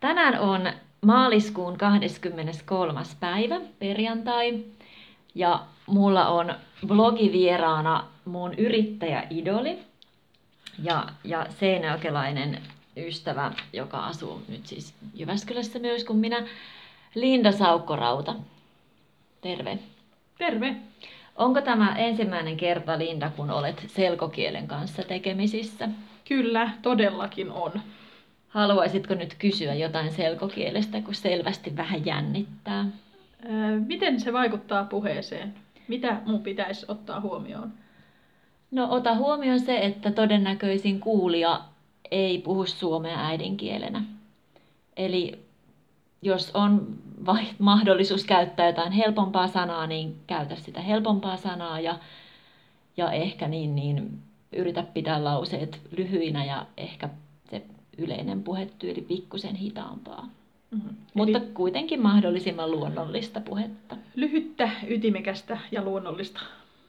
Tänään 0.00 0.40
on 0.40 0.72
maaliskuun 1.00 1.78
23. 1.78 3.00
päivä, 3.20 3.60
perjantai, 3.78 4.64
ja 5.34 5.60
mulla 5.86 6.28
on 6.28 6.54
blogivieraana 6.86 8.04
mun 8.24 8.54
yrittäjäidoli 8.54 9.78
ja, 10.82 11.06
ja 11.24 11.46
seinäjokelainen 11.60 12.62
ystävä, 12.96 13.52
joka 13.72 14.06
asuu 14.06 14.42
nyt 14.48 14.66
siis 14.66 14.94
Jyväskylässä 15.14 15.78
myös 15.78 16.04
kuin 16.04 16.18
minä, 16.18 16.46
Linda 17.14 17.52
Saukkorauta. 17.52 18.34
Terve. 19.40 19.78
Terve. 20.38 20.76
Onko 21.36 21.60
tämä 21.60 21.94
ensimmäinen 21.96 22.56
kerta, 22.56 22.98
Linda, 22.98 23.30
kun 23.36 23.50
olet 23.50 23.84
selkokielen 23.86 24.68
kanssa 24.68 25.02
tekemisissä? 25.02 25.88
Kyllä, 26.28 26.70
todellakin 26.82 27.50
on. 27.50 27.72
Haluaisitko 28.58 29.14
nyt 29.14 29.34
kysyä 29.38 29.74
jotain 29.74 30.12
selkokielestä, 30.12 31.00
kun 31.00 31.14
selvästi 31.14 31.76
vähän 31.76 32.06
jännittää? 32.06 32.86
Miten 33.86 34.20
se 34.20 34.32
vaikuttaa 34.32 34.84
puheeseen? 34.84 35.54
Mitä 35.88 36.20
mun 36.26 36.42
pitäisi 36.42 36.86
ottaa 36.88 37.20
huomioon? 37.20 37.72
No 38.70 38.86
ota 38.90 39.14
huomioon 39.14 39.60
se, 39.60 39.78
että 39.78 40.10
todennäköisin 40.10 41.00
kuulija 41.00 41.60
ei 42.10 42.38
puhu 42.38 42.66
suomea 42.66 43.26
äidinkielenä. 43.26 44.02
Eli 44.96 45.44
jos 46.22 46.50
on 46.54 46.98
mahdollisuus 47.58 48.24
käyttää 48.24 48.66
jotain 48.66 48.92
helpompaa 48.92 49.48
sanaa, 49.48 49.86
niin 49.86 50.16
käytä 50.26 50.56
sitä 50.56 50.80
helpompaa 50.80 51.36
sanaa 51.36 51.80
ja, 51.80 51.98
ja 52.96 53.12
ehkä 53.12 53.48
niin, 53.48 53.74
niin 53.74 54.18
yritä 54.52 54.82
pitää 54.82 55.24
lauseet 55.24 55.80
lyhyinä 55.96 56.44
ja 56.44 56.66
ehkä 56.76 57.08
yleinen 57.98 58.42
puhetyyli 58.42 59.00
pikkusen 59.00 59.54
hitaampaa. 59.54 60.28
Mm-hmm. 60.70 60.96
Mutta 61.14 61.38
Eli 61.38 61.46
kuitenkin 61.54 62.02
mahdollisimman 62.02 62.70
luonnollista 62.70 63.40
puhetta. 63.40 63.96
Lyhyttä, 64.14 64.70
ytimekästä 64.88 65.58
ja 65.70 65.84
luonnollista. 65.84 66.40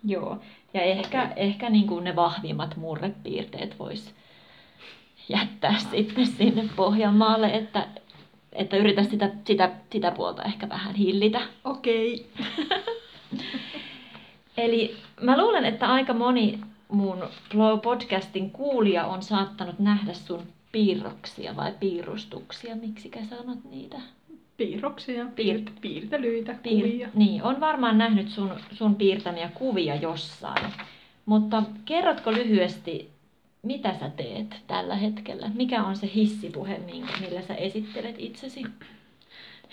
Joo, 0.03 0.37
ja 0.73 0.81
ehkä, 0.81 1.23
okay. 1.23 1.33
ehkä 1.35 1.69
niin 1.69 1.87
kuin 1.87 2.03
ne 2.03 2.15
vahvimmat 2.15 2.75
murrepiirteet 2.77 3.79
vois 3.79 4.13
jättää 5.29 5.75
sitten 5.91 6.27
sinne 6.27 6.69
Pohjanmaalle, 6.75 7.47
että, 7.47 7.87
että 8.53 8.77
yritä 8.77 9.03
sitä, 9.03 9.29
sitä, 9.45 9.71
sitä 9.91 10.11
puolta 10.11 10.43
ehkä 10.43 10.69
vähän 10.69 10.95
hillitä. 10.95 11.41
Okei. 11.63 12.29
Okay. 12.39 12.65
Eli 14.57 14.97
mä 15.21 15.37
luulen, 15.37 15.65
että 15.65 15.91
aika 15.91 16.13
moni 16.13 16.59
mun 16.87 17.23
podcastin 17.83 18.51
kuulija 18.51 19.05
on 19.05 19.23
saattanut 19.23 19.79
nähdä 19.79 20.13
sun 20.13 20.43
piirroksia 20.71 21.55
vai 21.55 21.73
piirustuksia, 21.79 22.75
miksi 22.75 23.11
sanot 23.29 23.63
niitä? 23.71 24.01
Piirroksia, 24.57 25.25
piirt, 25.35 25.71
piirtelyitä, 25.81 26.55
piir, 26.63 26.87
kuvia. 26.87 27.09
Niin, 27.13 27.43
on 27.43 27.59
varmaan 27.59 27.97
nähnyt 27.97 28.29
sun, 28.29 28.51
sun 28.71 28.95
piirtämiä 28.95 29.49
kuvia 29.53 29.95
jossain. 29.95 30.73
Mutta 31.25 31.63
kerrotko 31.85 32.31
lyhyesti, 32.31 33.09
mitä 33.63 33.95
sä 33.99 34.09
teet 34.09 34.55
tällä 34.67 34.95
hetkellä? 34.95 35.51
Mikä 35.53 35.83
on 35.83 35.95
se 35.95 36.11
hissipuhe, 36.15 36.77
millä 37.19 37.41
sä 37.41 37.55
esittelet 37.55 38.15
itsesi? 38.17 38.63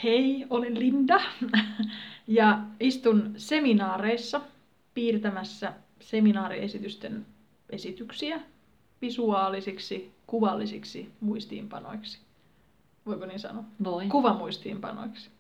Hei, 0.03 0.47
olen 0.51 0.79
Linda 0.79 1.21
ja 2.29 2.59
istun 2.81 3.35
seminaareissa 3.37 4.41
piirtämässä 4.95 5.73
seminaariesitysten 6.01 7.27
esityksiä 7.71 8.41
visuaalisiksi, 9.03 10.13
kuvallisiksi 10.27 11.11
muistiinpanoiksi. 11.21 12.19
Voiko 13.07 13.27
niin 13.27 13.41
sanoa? 13.41 13.65
Voi. 13.85 14.07
Kuvamuistiinpanoiksi. 14.07 15.31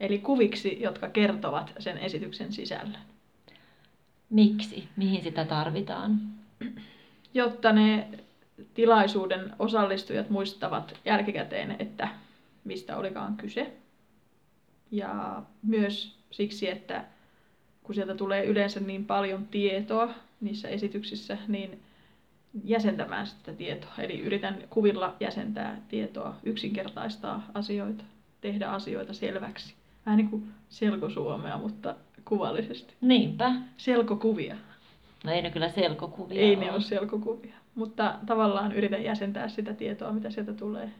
Eli 0.00 0.18
kuviksi, 0.18 0.82
jotka 0.82 1.08
kertovat 1.08 1.72
sen 1.78 1.98
esityksen 1.98 2.52
sisällön. 2.52 3.00
Miksi? 4.30 4.88
Mihin 4.96 5.22
sitä 5.22 5.44
tarvitaan? 5.44 6.20
Jotta 7.34 7.72
ne 7.72 8.08
tilaisuuden 8.74 9.52
osallistujat 9.58 10.30
muistavat 10.30 11.00
jälkikäteen, 11.04 11.76
että 11.78 12.08
mistä 12.64 12.96
olikaan 12.96 13.36
kyse. 13.36 13.72
Ja 14.90 15.42
myös 15.62 16.16
siksi, 16.30 16.70
että 16.70 17.04
kun 17.82 17.94
sieltä 17.94 18.14
tulee 18.14 18.44
yleensä 18.44 18.80
niin 18.80 19.04
paljon 19.04 19.46
tietoa 19.46 20.14
niissä 20.40 20.68
esityksissä, 20.68 21.38
niin 21.48 21.80
jäsentämään 22.64 23.26
sitä 23.26 23.52
tietoa. 23.52 23.92
Eli 23.98 24.20
yritän 24.20 24.58
kuvilla 24.70 25.16
jäsentää 25.20 25.80
tietoa, 25.88 26.34
yksinkertaistaa 26.42 27.46
asioita, 27.54 28.04
tehdä 28.40 28.68
asioita 28.68 29.12
selväksi. 29.12 29.74
Vähän 30.06 30.16
niin 30.16 30.30
kuin 30.30 30.44
selkosuomea, 30.68 31.58
mutta 31.58 31.94
kuvallisesti. 32.24 32.94
Niinpä. 33.00 33.52
Selkokuvia. 33.76 34.56
No 35.24 35.32
ei 35.32 35.42
ne 35.42 35.50
kyllä 35.50 35.68
selkokuvia 35.68 36.40
Ei 36.40 36.56
ole. 36.56 36.64
ne 36.64 36.72
ole 36.72 36.80
selkokuvia. 36.80 37.54
Mutta 37.74 38.14
tavallaan 38.26 38.72
yritän 38.72 39.04
jäsentää 39.04 39.48
sitä 39.48 39.74
tietoa, 39.74 40.12
mitä 40.12 40.30
sieltä 40.30 40.52
tulee. 40.52 40.90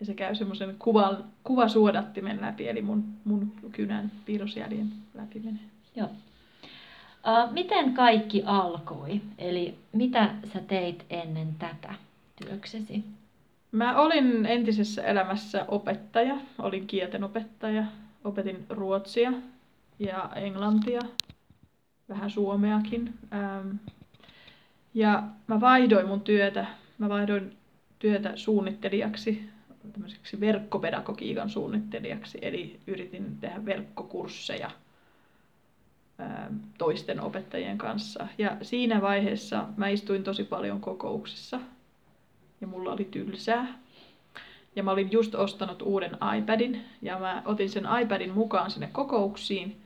Ja 0.00 0.06
se 0.06 0.14
käy 0.14 0.34
semmoisen 0.34 0.76
kuvan, 0.78 1.24
kuvasuodattimen 1.44 2.40
läpi, 2.40 2.68
eli 2.68 2.82
mun, 2.82 3.04
mun 3.24 3.52
kynän 3.72 4.12
piirrosjäljen 4.24 4.88
läpi 5.14 5.40
menee. 5.40 5.62
Joo. 5.96 6.08
Miten 7.50 7.94
kaikki 7.94 8.42
alkoi? 8.46 9.20
Eli 9.38 9.78
mitä 9.92 10.30
sä 10.52 10.60
teit 10.60 11.04
ennen 11.10 11.54
tätä 11.58 11.94
työksesi? 12.36 13.04
Mä 13.72 14.00
olin 14.00 14.46
entisessä 14.46 15.02
elämässä 15.02 15.64
opettaja, 15.68 16.36
olin 16.58 16.86
kieltenopettaja, 16.86 17.84
opetin 18.24 18.66
ruotsia 18.68 19.32
ja 19.98 20.30
englantia, 20.36 21.00
vähän 22.08 22.30
suomeakin. 22.30 23.14
Ähm, 23.32 23.68
ja 24.94 25.22
mä 25.46 25.60
vaihdoin 25.60 26.08
mun 26.08 26.20
työtä, 26.20 26.66
mä 26.98 27.08
vaihdoin 27.08 27.56
työtä 27.98 28.32
suunnittelijaksi, 28.36 29.50
tämmöiseksi 29.92 30.40
verkkopedagogiikan 30.40 31.50
suunnittelijaksi, 31.50 32.38
eli 32.42 32.80
yritin 32.86 33.36
tehdä 33.40 33.64
verkkokursseja– 33.64 34.70
toisten 36.78 37.20
opettajien 37.20 37.78
kanssa. 37.78 38.26
Ja 38.38 38.56
siinä 38.62 39.00
vaiheessa 39.00 39.66
mä 39.76 39.88
istuin 39.88 40.24
tosi 40.24 40.44
paljon 40.44 40.80
kokouksissa 40.80 41.60
ja 42.60 42.66
mulla 42.66 42.92
oli 42.92 43.04
tylsää. 43.04 43.78
Ja 44.76 44.82
mä 44.82 44.90
olin 44.90 45.12
just 45.12 45.34
ostanut 45.34 45.82
uuden 45.82 46.16
iPadin 46.38 46.84
ja 47.02 47.18
mä 47.18 47.42
otin 47.44 47.70
sen 47.70 47.84
iPadin 48.02 48.34
mukaan 48.34 48.70
sinne 48.70 48.88
kokouksiin 48.92 49.80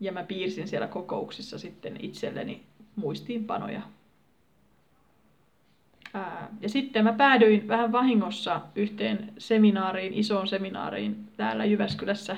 ja 0.00 0.12
mä 0.12 0.22
piirsin 0.22 0.68
siellä 0.68 0.86
kokouksissa 0.86 1.58
sitten 1.58 1.96
itselleni 2.04 2.62
muistiinpanoja. 2.96 3.82
Ää, 6.14 6.48
ja 6.60 6.68
sitten 6.68 7.04
mä 7.04 7.12
päädyin 7.12 7.68
vähän 7.68 7.92
vahingossa 7.92 8.60
yhteen 8.74 9.32
seminaariin, 9.38 10.14
isoon 10.14 10.48
seminaariin 10.48 11.28
täällä 11.36 11.64
Jyväskylässä. 11.64 12.36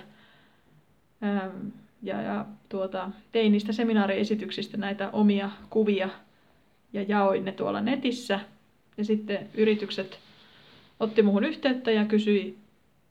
Ää, 1.21 1.51
ja, 2.03 2.23
ja 2.23 2.47
tuota, 2.71 3.11
tein 3.33 3.53
niistä 3.53 3.73
seminaariesityksistä 3.73 4.77
näitä 4.77 5.11
omia 5.11 5.51
kuvia 5.71 6.09
ja 6.93 7.03
jaoin 7.03 7.45
ne 7.45 7.53
tuolla 7.53 7.81
netissä. 7.81 8.41
Ja 8.97 9.05
sitten 9.05 9.49
yritykset 9.55 10.19
otti 11.01 11.23
muhun 11.23 11.45
yhteyttä 11.45 11.91
ja 11.91 12.05
kysyi 12.05 12.59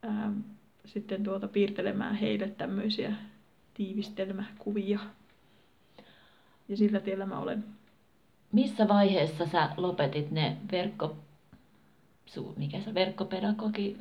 ää, 0.01 0.31
sitten 0.85 1.23
tuota 1.23 1.47
piirtelemään 1.47 2.15
heille 2.15 2.47
tämmöisiä 2.47 3.13
tiivistelmäkuvia. 3.73 4.99
Ja 6.69 6.77
sillä 6.77 6.99
tiellä 6.99 7.25
mä 7.25 7.39
olen. 7.39 7.63
Missä 8.51 8.87
vaiheessa 8.87 9.45
sä 9.45 9.69
lopetit 9.77 10.31
ne 10.31 10.57
verkko... 10.71 11.15
Su, 12.25 12.53
mikä 12.57 12.79
se 12.79 12.93
verkkopedagogi... 12.93 13.97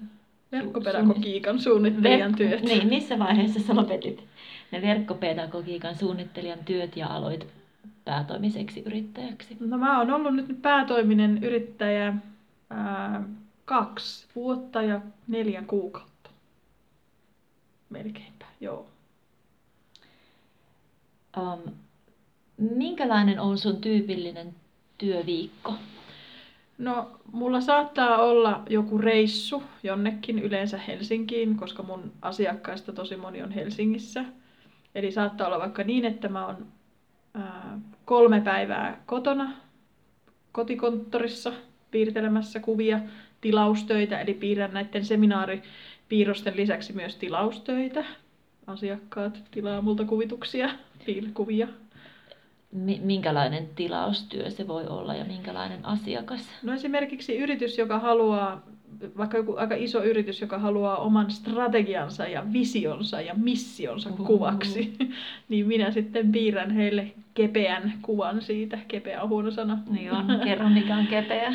Verkkopedagogiikan 0.52 1.60
suunnittelijan 1.60 2.34
työt. 2.34 2.62
Niin, 2.62 2.88
missä 2.88 3.18
vaiheessa 3.18 3.60
sä 3.60 3.76
lopetit 3.76 4.27
ne 4.70 4.82
verkkopedagogiikan 4.82 5.94
suunnittelijan 5.94 6.64
työt 6.64 6.96
ja 6.96 7.06
aloit 7.06 7.46
päätoimiseksi 8.04 8.82
yrittäjäksi? 8.86 9.56
No 9.60 9.78
mä 9.78 9.98
oon 9.98 10.10
ollut 10.10 10.34
nyt 10.34 10.62
päätoiminen 10.62 11.44
yrittäjä 11.44 12.14
ää, 12.70 13.22
kaksi 13.64 14.26
vuotta 14.34 14.82
ja 14.82 15.00
neljä 15.28 15.62
kuukautta. 15.66 16.30
Melkeinpä, 17.90 18.44
joo. 18.60 18.86
Um, 21.36 21.60
minkälainen 22.58 23.40
on 23.40 23.58
sun 23.58 23.80
tyypillinen 23.80 24.54
työviikko? 24.98 25.74
No, 26.78 27.10
mulla 27.32 27.60
saattaa 27.60 28.16
olla 28.16 28.62
joku 28.68 28.98
reissu 28.98 29.62
jonnekin, 29.82 30.38
yleensä 30.38 30.78
Helsinkiin, 30.78 31.56
koska 31.56 31.82
mun 31.82 32.12
asiakkaista 32.22 32.92
tosi 32.92 33.16
moni 33.16 33.42
on 33.42 33.52
Helsingissä. 33.52 34.24
Eli 34.98 35.12
saattaa 35.12 35.46
olla 35.46 35.58
vaikka 35.58 35.84
niin, 35.84 36.04
että 36.04 36.28
mä 36.28 36.46
oon 36.46 36.66
ää, 37.34 37.78
kolme 38.04 38.40
päivää 38.40 39.02
kotona, 39.06 39.52
kotikonttorissa 40.52 41.52
piirtelemässä 41.90 42.60
kuvia, 42.60 43.00
tilaustöitä, 43.40 44.20
eli 44.20 44.34
piirrän 44.34 44.72
näiden 44.72 45.04
seminaaripiirrosten 45.04 46.56
lisäksi 46.56 46.92
myös 46.92 47.16
tilaustöitä. 47.16 48.04
Asiakkaat 48.66 49.42
tilaa 49.50 49.82
multa 49.82 50.04
kuvituksia, 50.04 50.70
piirkuvia. 51.06 51.68
Minkälainen 53.00 53.68
tilaustyö 53.74 54.50
se 54.50 54.68
voi 54.68 54.86
olla 54.86 55.14
ja 55.14 55.24
minkälainen 55.24 55.84
asiakas? 55.84 56.40
No 56.62 56.74
esimerkiksi 56.74 57.36
yritys, 57.36 57.78
joka 57.78 57.98
haluaa 57.98 58.62
vaikka 59.16 59.36
joku 59.36 59.56
aika 59.56 59.74
iso 59.74 60.04
yritys, 60.04 60.40
joka 60.40 60.58
haluaa 60.58 60.96
oman 60.96 61.30
strategiansa 61.30 62.26
ja 62.26 62.44
visionsa 62.52 63.20
ja 63.20 63.34
missionsa 63.34 64.10
Uhuhu. 64.10 64.24
kuvaksi, 64.24 64.96
niin 65.48 65.66
minä 65.66 65.90
sitten 65.90 66.32
piirrän 66.32 66.70
heille 66.70 67.12
kepeän 67.34 67.92
kuvan 68.02 68.42
siitä. 68.42 68.78
Kepeä 68.88 69.22
on 69.22 69.28
huono 69.28 69.50
sana. 69.50 69.78
Niin 69.90 70.12
on, 70.12 70.26
kerro 70.44 70.68
mikä 70.68 70.96
on 70.96 71.06
kepeä. 71.06 71.54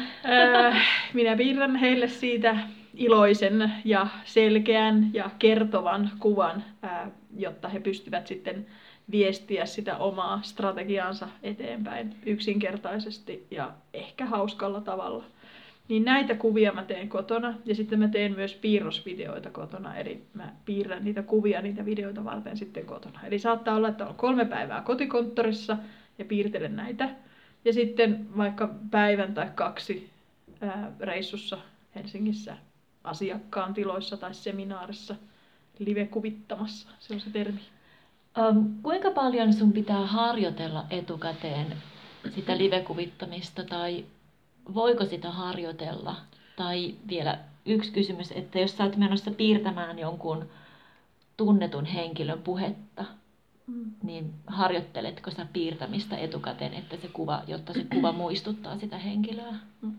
minä 1.13 1.35
piirrän 1.35 1.75
heille 1.75 2.07
siitä 2.07 2.57
iloisen 2.93 3.71
ja 3.85 4.07
selkeän 4.25 5.09
ja 5.13 5.29
kertovan 5.39 6.11
kuvan, 6.19 6.63
jotta 7.37 7.69
he 7.69 7.79
pystyvät 7.79 8.27
sitten 8.27 8.65
viestiä 9.11 9.65
sitä 9.65 9.97
omaa 9.97 10.39
strategiaansa 10.43 11.27
eteenpäin 11.43 12.15
yksinkertaisesti 12.25 13.47
ja 13.51 13.71
ehkä 13.93 14.25
hauskalla 14.25 14.81
tavalla. 14.81 15.23
Niin 15.87 16.05
näitä 16.05 16.35
kuvia 16.35 16.71
mä 16.71 16.83
teen 16.83 17.09
kotona 17.09 17.53
ja 17.65 17.75
sitten 17.75 17.99
mä 17.99 18.07
teen 18.07 18.35
myös 18.35 18.53
piirrosvideoita 18.53 19.49
kotona, 19.49 19.95
eli 19.95 20.23
mä 20.33 20.53
piirrän 20.65 21.03
niitä 21.03 21.23
kuvia 21.23 21.61
niitä 21.61 21.85
videoita 21.85 22.23
varten 22.23 22.57
sitten 22.57 22.85
kotona. 22.85 23.19
Eli 23.23 23.39
saattaa 23.39 23.75
olla, 23.75 23.89
että 23.89 24.07
on 24.07 24.15
kolme 24.15 24.45
päivää 24.45 24.81
kotikonttorissa 24.81 25.77
ja 26.17 26.25
piirtelen 26.25 26.75
näitä. 26.75 27.09
Ja 27.65 27.73
sitten 27.73 28.37
vaikka 28.37 28.75
päivän 28.91 29.33
tai 29.33 29.49
kaksi 29.55 30.09
ää, 30.61 30.91
reissussa 30.99 31.57
Helsingissä 31.95 32.57
asiakkaan 33.03 33.73
tiloissa 33.73 34.17
tai 34.17 34.33
seminaarissa 34.33 35.15
live-kuvittamassa, 35.79 36.89
se 36.99 37.13
on 37.13 37.19
se 37.19 37.29
termi. 37.29 37.59
Um, 38.37 38.81
kuinka 38.83 39.11
paljon 39.11 39.53
sun 39.53 39.73
pitää 39.73 40.05
harjoitella 40.05 40.85
etukäteen 40.89 41.67
sitä 42.35 42.57
live-kuvittamista 42.57 43.63
tai 43.63 44.05
voiko 44.73 45.05
sitä 45.05 45.31
harjoitella? 45.31 46.15
Tai 46.55 46.95
vielä 47.09 47.39
yksi 47.65 47.91
kysymys, 47.91 48.31
että 48.31 48.59
jos 48.59 48.77
sä 48.77 48.83
oot 48.83 48.97
menossa 48.97 49.31
piirtämään 49.31 49.99
jonkun 49.99 50.49
tunnetun 51.37 51.85
henkilön 51.85 52.41
puhetta, 52.41 53.05
mm. 53.67 53.91
niin 54.03 54.33
harjoitteletko 54.47 55.31
sä 55.31 55.47
piirtämistä 55.53 56.17
etukäteen, 56.17 56.73
että 56.73 56.97
se 56.97 57.07
kuva, 57.07 57.43
jotta 57.47 57.73
se 57.73 57.85
kuva 57.93 58.11
muistuttaa 58.11 58.77
sitä 58.77 58.97
henkilöä? 58.97 59.53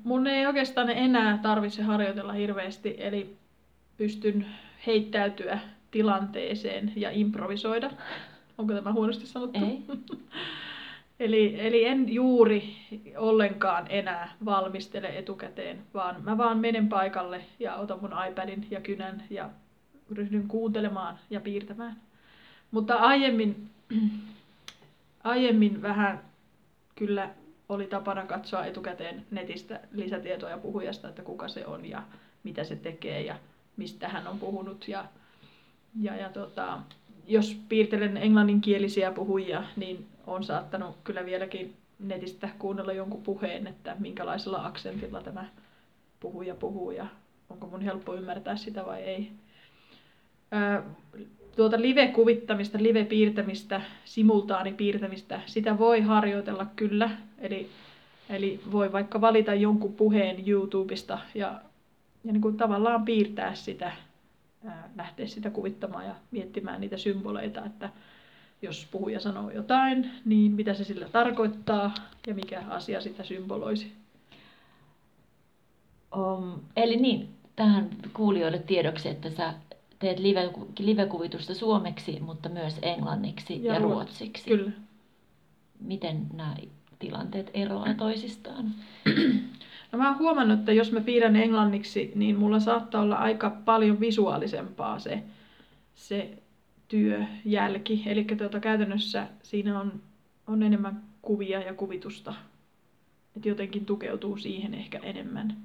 Mun 0.05 0.27
ei 0.27 0.47
oikeastaan 0.47 0.91
enää 0.91 1.39
tarvitse 1.39 1.83
harjoitella 1.83 2.33
hirveästi, 2.33 2.97
eli 2.99 3.37
pystyn 3.97 4.47
heittäytyä 4.87 5.59
tilanteeseen 5.91 6.93
ja 6.97 7.11
improvisoida. 7.11 7.91
Onko 8.59 8.75
tämä 8.75 8.93
huonosti 8.93 9.27
sanottu? 9.27 9.59
Ei. 9.65 9.83
Eli, 11.21 11.61
eli 11.61 11.85
en 11.85 12.15
juuri 12.15 12.77
ollenkaan 13.17 13.87
enää 13.89 14.33
valmistele 14.45 15.19
etukäteen, 15.19 15.83
vaan 15.95 16.25
mä 16.25 16.39
vaan 16.39 16.59
menen 16.59 16.89
paikalle 16.89 17.45
ja 17.59 17.77
otan 17.77 18.01
mun 18.01 18.15
iPadin 18.29 18.67
ja 18.71 18.81
kynän 18.81 19.25
ja 19.31 19.51
ryhdyn 20.11 20.49
kuuntelemaan 20.49 21.19
ja 21.31 21.41
piirtämään. 21.41 21.97
Mutta 22.71 22.95
aiemmin, 22.95 23.71
aiemmin 25.25 25.83
vähän 25.83 26.21
kyllä 26.95 27.31
oli 27.69 27.87
tapana 27.87 28.27
katsoa 28.27 28.65
etukäteen 28.65 29.27
netistä 29.31 29.81
lisätietoja 29.93 30.59
puhujasta, 30.59 31.09
että 31.09 31.23
kuka 31.23 31.49
se 31.49 31.67
on 31.67 31.85
ja 31.85 32.03
mitä 32.43 32.65
se 32.65 32.77
tekee 32.77 33.23
ja 33.23 33.37
mistä 33.77 34.09
hän 34.09 34.27
on 34.27 34.39
puhunut. 34.39 34.89
Ja, 34.89 35.05
ja, 36.01 36.17
ja 36.17 36.29
tota, 36.29 36.79
jos 37.27 37.57
piirtelen 37.69 38.17
englanninkielisiä 38.17 39.13
puhujia, 39.13 39.63
niin 39.77 40.07
on 40.27 40.45
saattanut 40.45 40.97
kyllä 41.05 41.25
vieläkin 41.25 41.75
netistä 41.99 42.49
kuunnella 42.59 42.93
jonkun 42.93 43.23
puheen, 43.23 43.67
että 43.67 43.97
minkälaisella 43.99 44.67
aksentilla 44.67 45.23
tämä 45.23 45.45
puhuja 46.21 46.55
puhuu 46.55 46.91
ja 46.91 47.07
onko 47.51 47.67
mun 47.67 47.81
helppo 47.81 48.15
ymmärtää 48.15 48.57
sitä 48.57 48.87
vai 48.87 49.03
ei. 49.03 49.31
Tuota 51.57 51.81
live-kuvittamista, 51.81 52.79
live-piirtämistä, 52.81 53.81
simultaanipiirtämistä, 54.05 55.41
sitä 55.47 55.79
voi 55.79 56.01
harjoitella 56.01 56.67
kyllä. 56.77 57.11
Eli, 57.39 57.69
eli 58.29 58.61
voi 58.73 58.93
vaikka 58.93 59.21
valita 59.21 59.55
jonkun 59.55 59.93
puheen 59.95 60.49
YouTubesta 60.49 61.19
ja, 61.35 61.61
ja 62.25 62.33
niin 62.33 62.41
kuin 62.41 62.57
tavallaan 62.57 63.05
piirtää 63.05 63.55
sitä, 63.55 63.93
lähteä 64.97 65.27
sitä 65.27 65.51
kuvittamaan 65.51 66.07
ja 66.07 66.15
miettimään 66.31 66.81
niitä 66.81 66.97
symboleita, 66.97 67.65
että 67.65 67.91
jos 68.63 68.89
puhuja 68.91 69.21
sanoo 69.21 69.51
jotain, 69.51 70.11
niin 70.25 70.53
mitä 70.53 70.75
se 70.75 70.85
sillä 70.85 71.09
tarkoittaa 71.09 71.95
ja 72.27 72.35
mikä 72.35 72.63
asia 72.69 73.01
sitä 73.01 73.25
symboloisi. 73.25 73.93
Um, 76.17 76.61
eli 76.77 76.97
niin, 76.97 77.29
tähän 77.57 77.91
kuulijoille 78.13 78.59
tiedoksi, 78.59 79.09
että 79.09 79.31
sä 79.31 79.55
teet 79.99 80.19
live, 80.19 80.51
live-kuvitusta 80.79 81.55
suomeksi, 81.55 82.21
mutta 82.21 82.49
myös 82.49 82.79
englanniksi 82.83 83.65
ja, 83.65 83.75
ja 83.75 83.79
ruotsiksi. 83.81 84.45
Kyllä. 84.49 84.71
Miten 85.81 86.27
nämä 86.33 86.57
tilanteet 86.99 87.51
eroavat 87.55 87.97
toisistaan? 87.97 88.75
No 89.95 89.99
mä 89.99 90.09
oon 90.09 90.19
huomannut, 90.19 90.59
että 90.59 90.73
jos 90.73 90.93
mä 90.93 91.01
piirrän 91.01 91.37
englanniksi, 91.37 92.13
niin 92.15 92.39
mulla 92.39 92.61
saattaa 92.61 93.03
olla 93.03 93.17
aika 93.17 93.51
paljon 93.51 94.01
visuaalisempaa 94.01 94.99
se, 94.99 95.23
se 95.95 96.43
työjälki. 96.89 98.03
Eli 98.07 98.25
tuota, 98.25 98.61
käytännössä 98.61 99.27
siinä 99.43 99.81
on, 99.81 99.93
on 100.47 100.63
enemmän 100.63 101.03
kuvia 101.23 101.61
ja 101.61 101.75
kuvitusta. 101.75 102.35
Että 103.37 103.49
jotenkin 103.49 103.87
tukeutuu 103.87 104.37
siihen 104.37 104.75
ehkä 104.75 104.99
enemmän. 105.03 105.57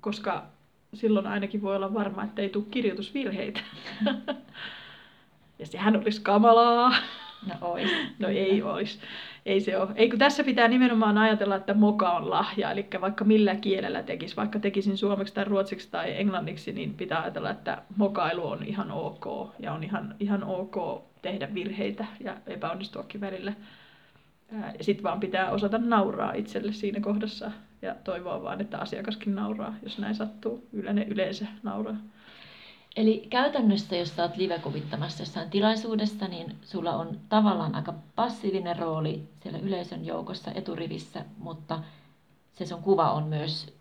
Koska 0.00 0.46
silloin 0.94 1.26
ainakin 1.26 1.62
voi 1.62 1.76
olla 1.76 1.94
varma, 1.94 2.24
että 2.24 2.42
ei 2.42 2.48
tule 2.48 2.64
kirjoitusvirheitä. 2.70 3.60
ja 5.58 5.66
sehän 5.66 5.96
olisi 5.96 6.20
kamalaa. 6.20 6.94
No 7.46 7.54
ois. 7.60 7.90
No 8.18 8.28
ei 8.28 8.62
olisi 8.62 8.98
ei 9.46 9.60
se 9.60 9.78
ole. 9.78 9.88
Ei, 9.94 10.08
kun 10.10 10.18
tässä 10.18 10.44
pitää 10.44 10.68
nimenomaan 10.68 11.18
ajatella, 11.18 11.56
että 11.56 11.74
moka 11.74 12.12
on 12.12 12.30
lahja, 12.30 12.70
eli 12.70 12.86
vaikka 13.00 13.24
millä 13.24 13.54
kielellä 13.54 14.02
tekisi, 14.02 14.36
vaikka 14.36 14.58
tekisin 14.58 14.98
suomeksi 14.98 15.34
tai 15.34 15.44
ruotsiksi 15.44 15.90
tai 15.90 16.16
englanniksi, 16.16 16.72
niin 16.72 16.94
pitää 16.94 17.22
ajatella, 17.22 17.50
että 17.50 17.82
mokailu 17.96 18.46
on 18.46 18.62
ihan 18.62 18.90
ok 18.90 19.26
ja 19.58 19.72
on 19.72 19.84
ihan, 19.84 20.14
ihan 20.20 20.44
ok 20.44 21.04
tehdä 21.22 21.54
virheitä 21.54 22.06
ja 22.20 22.36
epäonnistuakin 22.46 23.20
välillä. 23.20 23.52
Sitten 24.80 25.02
vaan 25.02 25.20
pitää 25.20 25.50
osata 25.50 25.78
nauraa 25.78 26.32
itselle 26.32 26.72
siinä 26.72 27.00
kohdassa 27.00 27.50
ja 27.82 27.94
toivoa 28.04 28.42
vaan, 28.42 28.60
että 28.60 28.78
asiakaskin 28.78 29.34
nauraa, 29.34 29.74
jos 29.82 29.98
näin 29.98 30.14
sattuu. 30.14 30.68
Yleensä 31.08 31.46
nauraa. 31.62 31.96
Eli 32.96 33.26
käytännössä, 33.30 33.96
jos 33.96 34.18
olet 34.18 34.36
live-kuvittamassa 34.36 35.22
jossain 35.22 35.50
tilaisuudessa, 35.50 36.28
niin 36.28 36.56
sulla 36.64 36.96
on 36.96 37.18
tavallaan 37.28 37.74
aika 37.74 37.94
passiivinen 38.16 38.78
rooli 38.78 39.22
siellä 39.42 39.58
yleisön 39.58 40.06
joukossa 40.06 40.52
eturivissä, 40.52 41.24
mutta 41.38 41.78
se 42.52 42.66
sun 42.66 42.82
kuva 42.82 43.12
on 43.12 43.24
myös 43.24 43.74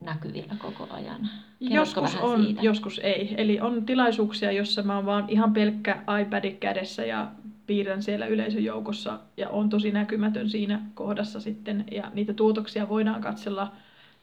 näkyvillä 0.00 0.54
koko 0.58 0.88
ajan. 0.90 1.28
Kerrotko 1.68 2.00
joskus 2.00 2.16
on, 2.22 2.44
siitä? 2.44 2.62
joskus 2.62 3.00
ei. 3.02 3.34
Eli 3.38 3.60
on 3.60 3.86
tilaisuuksia, 3.86 4.52
jossa 4.52 4.82
mä 4.82 4.96
oon 4.96 5.06
vaan 5.06 5.24
ihan 5.28 5.52
pelkkä 5.52 6.02
iPad 6.22 6.50
kädessä 6.50 7.04
ja 7.04 7.30
piirrän 7.66 8.02
siellä 8.02 8.26
yleisön 8.26 8.64
joukossa 8.64 9.20
ja 9.36 9.48
on 9.48 9.68
tosi 9.68 9.92
näkymätön 9.92 10.50
siinä 10.50 10.80
kohdassa 10.94 11.40
sitten. 11.40 11.84
Ja 11.90 12.10
niitä 12.14 12.32
tuotoksia 12.34 12.88
voidaan 12.88 13.20
katsella 13.20 13.72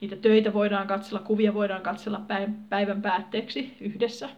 niitä 0.01 0.15
töitä 0.15 0.53
voidaan 0.53 0.87
katsella, 0.87 1.19
kuvia 1.19 1.53
voidaan 1.53 1.81
katsella 1.81 2.21
päivän 2.69 3.01
päätteeksi 3.01 3.77
yhdessä. 3.81 4.29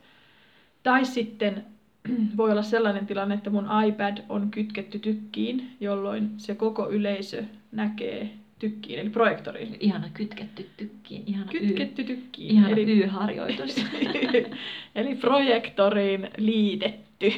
Tai 0.84 1.06
sitten 1.06 1.66
voi 2.38 2.52
olla 2.52 2.62
sellainen 2.62 3.06
tilanne, 3.06 3.36
että 3.36 3.50
mun 3.50 3.68
iPad 3.88 4.18
on 4.30 4.52
kytketty 4.52 5.00
tykkiin, 5.00 5.76
jolloin 5.80 6.30
se 6.38 6.56
koko 6.56 6.90
yleisö 6.90 7.44
näkee 7.72 8.30
tykkiin, 8.60 9.00
eli 9.00 9.10
projektoriin. 9.10 9.78
Ihana 9.80 10.10
kytketty 10.14 10.70
tykkiin. 10.78 11.24
Ihana 11.26 11.52
kytketty 11.52 12.02
y- 12.02 12.06
tykkiin. 12.06 12.52
Ihana 12.52 12.70
eli, 12.70 12.92
Y-harjoitus. 12.92 13.86
eli 14.96 15.16
projektoriin 15.16 16.30
liitetty. 16.38 17.34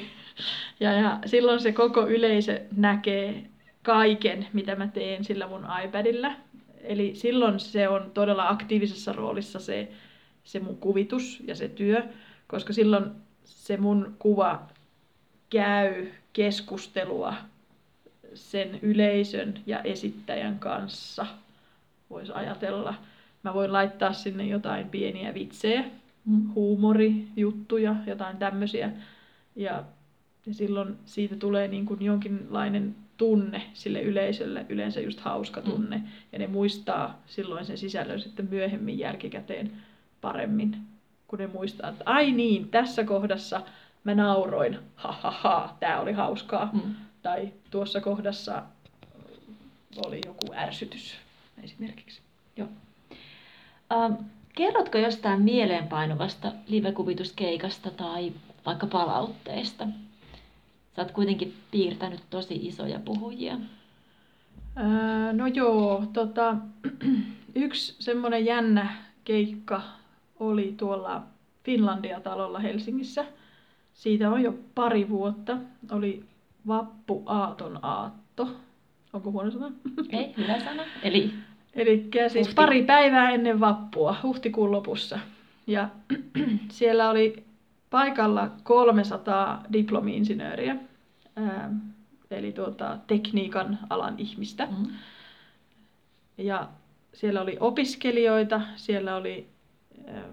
Ja, 0.79 0.93
ja 0.93 1.19
silloin 1.25 1.59
se 1.59 1.71
koko 1.71 2.07
yleisö 2.07 2.61
näkee 2.75 3.43
kaiken, 3.83 4.47
mitä 4.53 4.75
mä 4.75 4.87
teen 4.87 5.23
sillä 5.23 5.47
mun 5.47 5.65
iPadilla. 5.85 6.31
Eli 6.87 7.15
silloin 7.15 7.59
se 7.59 7.89
on 7.89 8.11
todella 8.13 8.49
aktiivisessa 8.49 9.13
roolissa 9.13 9.59
se, 9.59 9.91
se 10.43 10.59
mun 10.59 10.77
kuvitus 10.77 11.43
ja 11.47 11.55
se 11.55 11.67
työ, 11.67 12.03
koska 12.47 12.73
silloin 12.73 13.11
se 13.45 13.77
mun 13.77 14.15
kuva 14.19 14.67
käy 15.49 16.07
keskustelua 16.33 17.33
sen 18.33 18.79
yleisön 18.81 19.53
ja 19.65 19.81
esittäjän 19.81 20.59
kanssa, 20.59 21.25
voisi 22.09 22.31
ajatella. 22.31 22.93
mä 23.43 23.53
voin 23.53 23.73
laittaa 23.73 24.13
sinne 24.13 24.45
jotain 24.45 24.89
pieniä 24.89 25.33
vitsejä, 25.33 25.85
huumorijuttuja, 26.55 27.95
jotain 28.07 28.37
tämmöisiä. 28.37 28.91
Ja, 29.55 29.83
ja 30.45 30.53
silloin 30.53 30.97
siitä 31.05 31.35
tulee 31.35 31.67
niin 31.67 31.85
kuin 31.85 32.01
jonkinlainen 32.01 32.95
tunne 33.17 33.61
sille 33.73 34.01
yleisölle, 34.01 34.65
yleensä 34.69 34.99
just 34.99 35.19
hauska 35.19 35.61
Mm. 35.61 35.71
tunne. 35.71 36.01
Ja 36.31 36.39
ne 36.39 36.47
muistaa 36.47 37.19
silloin 37.27 37.65
sen 37.65 37.77
sisällön 37.77 38.19
sitten 38.19 38.47
myöhemmin 38.51 38.99
jälkikäteen 38.99 39.71
paremmin, 40.21 40.77
kun 41.27 41.39
ne 41.39 41.47
muistaa, 41.47 41.89
että 41.89 42.03
ai 42.05 42.31
niin, 42.31 42.69
tässä 42.69 43.03
kohdassa 43.03 43.61
mä 44.03 44.15
nauroin, 44.15 44.79
ha 44.95 45.11
ha 45.11 45.31
ha, 45.31 45.75
tää 45.79 45.99
oli 46.01 46.11
hauskaa. 46.13 46.69
Mm. 46.73 46.95
Tai 47.23 47.49
tuossa 47.71 48.01
kohdassa 48.01 48.63
oli 50.05 50.21
joku 50.25 50.53
ärsytys 50.53 51.15
esimerkiksi. 51.63 52.21
Joo. 52.57 52.67
Ähm, 53.91 54.13
kerrotko 54.55 54.97
jostain 54.97 55.41
mieleenpainuvasta 55.41 56.51
livekuvituskeikasta 56.67 57.91
tai 57.91 58.31
vaikka 58.65 58.87
palautteesta? 58.87 59.87
Sä 60.95 61.01
oot 61.01 61.11
kuitenkin 61.11 61.53
piirtänyt 61.71 62.19
tosi 62.29 62.55
isoja 62.55 62.99
puhujia. 62.99 63.57
Ää, 64.75 65.33
no 65.33 65.47
joo, 65.47 66.03
tota, 66.13 66.55
yksi 67.55 67.95
semmoinen 67.99 68.45
jännä 68.45 68.95
keikka 69.23 69.81
oli 70.39 70.73
tuolla 70.77 71.23
Finlandia-talolla 71.63 72.59
Helsingissä. 72.59 73.25
Siitä 73.93 74.31
on 74.31 74.41
jo 74.41 74.53
pari 74.75 75.09
vuotta. 75.09 75.57
Oli 75.91 76.23
Vappu 76.67 77.23
Aaton 77.25 77.79
aatto. 77.81 78.49
Onko 79.13 79.31
huono 79.31 79.51
sana? 79.51 79.71
Ei, 80.09 80.33
hyvä 80.37 80.59
sana. 80.59 80.83
Eli 81.03 81.33
Eli 81.73 82.09
siis 82.27 82.47
Huhti- 82.47 82.55
pari 82.55 82.83
päivää 82.83 83.31
ennen 83.31 83.59
vappua, 83.59 84.15
huhtikuun 84.23 84.71
lopussa. 84.71 85.19
Ja 85.67 85.89
siellä 86.69 87.09
oli 87.09 87.44
paikalla 87.95 88.51
300 88.63 89.63
diplomi-insinööriä, 89.73 90.75
ää, 91.35 91.73
eli 92.31 92.51
tuota, 92.51 92.97
tekniikan 93.07 93.79
alan 93.89 94.15
ihmistä. 94.17 94.65
mm, 94.65 94.85
Ja 96.37 96.67
siellä 97.13 97.41
oli 97.41 97.57
opiskelijoita, 97.59 98.61
siellä 98.75 99.15
oli 99.15 99.47
äh, 100.09 100.23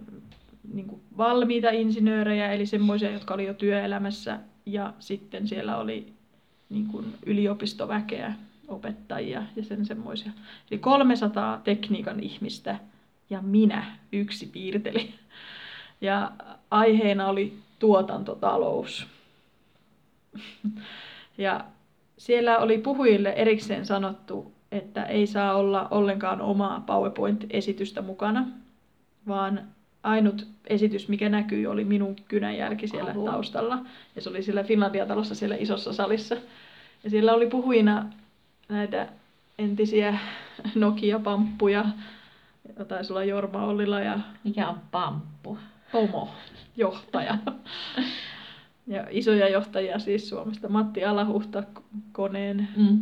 niin 0.73 0.87
kuin 0.87 1.01
valmiita 1.17 1.71
insinöörejä, 1.71 2.53
eli 2.53 2.67
semmoisia, 2.67 3.11
jotka 3.11 3.35
oli 3.35 3.47
jo 3.47 3.55
työelämässä, 3.55 4.39
ja 4.67 4.95
sitten 4.99 5.49
siellä 5.49 5.77
oli 5.77 6.13
niin 6.69 6.87
kuin 6.87 7.15
yliopistoväkeä, 7.27 8.35
opettajia 8.69 9.43
ja 9.57 9.65
sen 9.65 9.87
semmoisia. 9.87 10.33
Eli 10.71 10.79
300 10.79 11.61
tekniikan 11.65 12.21
ihmistä 12.21 12.79
ja 13.31 13.43
minä 13.43 13.85
yksi 14.13 14.47
piirteli. 14.47 15.15
Ja 16.01 16.33
aiheena 16.73 17.29
oli 17.29 17.59
tuotantotalous. 17.79 19.07
Ja 21.39 21.65
siellä 22.19 22.59
oli 22.59 22.79
puhujille 22.79 23.31
erikseen 23.31 23.87
sanottu, 23.87 24.53
että 24.73 25.05
ei 25.05 25.27
saa 25.27 25.55
olla 25.55 25.89
ollenkaan 25.91 26.41
omaa 26.41 26.85
PowerPoint-esitystä 26.87 28.03
mukana, 28.03 28.47
vaan 29.29 29.63
ainut 30.03 30.47
esitys, 30.67 31.09
mikä 31.09 31.29
näkyy, 31.29 31.67
oli 31.67 31.85
minun 31.85 32.17
kynänjälki 32.29 32.89
siellä 32.89 33.13
Oho. 33.17 33.31
taustalla. 33.31 33.79
Ja 34.17 34.23
se 34.23 34.31
oli 34.31 34.43
siellä 34.43 34.63
Finlandia-talossa 34.63 35.35
siellä 35.35 35.57
isossa 35.57 35.93
salissa. 35.93 36.37
Ja 37.05 37.11
siellä 37.11 37.33
oli 37.33 37.47
puhujina 37.47 38.07
näitä 38.69 39.09
entisiä 39.59 40.19
Nokia-pamppuja, 40.75 41.85
ja 42.79 42.85
taisi 42.85 43.13
olla 43.13 43.25
Jorma 43.25 43.65
Ollila 43.65 44.01
ja 44.01 44.19
mikä 44.45 44.69
on 44.69 44.81
pamppu? 44.91 45.59
Pomo, 45.93 46.29
johtaja. 46.77 47.39
Ja 48.87 49.07
isoja 49.11 49.49
johtajia 49.49 49.99
siis 49.99 50.29
Suomesta. 50.29 50.69
Matti 50.69 51.05
Alahuhta 51.05 51.63
koneen 52.13 52.69
Mm. 52.77 52.99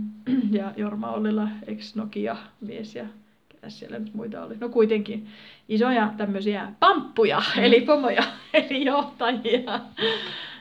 ja 0.50 0.72
Jorma 0.76 1.10
Ollila, 1.12 1.48
ex 1.66 1.94
Nokia 1.94 2.36
mies 2.60 2.94
ja 2.94 3.04
ketä 3.48 3.70
siellä 3.70 3.98
nyt 3.98 4.14
muita 4.14 4.44
oli. 4.44 4.56
No 4.60 4.68
kuitenkin 4.68 5.26
isoja 5.68 6.12
tämmöisiä 6.16 6.72
pamppuja, 6.80 7.42
Mm. 7.56 7.62
eli 7.62 7.80
pomoja, 7.80 8.22
eli 8.54 8.84
johtajia. 8.84 9.80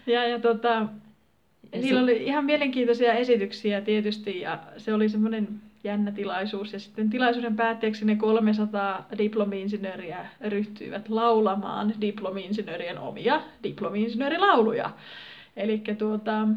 Ja, 0.08 0.28
ja 0.28 0.40
tota, 0.40 0.88
niillä 1.76 2.02
oli 2.02 2.24
ihan 2.24 2.46
mielenkiintoisia 2.46 3.14
esityksiä 3.14 3.82
tietysti 3.82 4.40
ja 4.40 4.60
se 4.78 4.94
oli 4.94 5.10
semmoinen 5.10 5.48
jännä 5.84 6.12
tilaisuus. 6.12 6.74
Ja 6.74 6.80
sitten 6.80 7.10
tilaisuuden 7.10 7.56
päätteeksi 7.56 8.06
ne 8.06 8.16
300 8.16 9.08
diplomi-insinööriä 9.18 10.26
ryhtyivät 10.42 11.10
laulamaan 11.10 11.94
diplomi-insinöörien 12.02 13.00
omia 13.00 13.42
diplomi-insinöörilauluja. 13.64 14.90
Eli 15.56 15.84
tuota, 15.98 16.48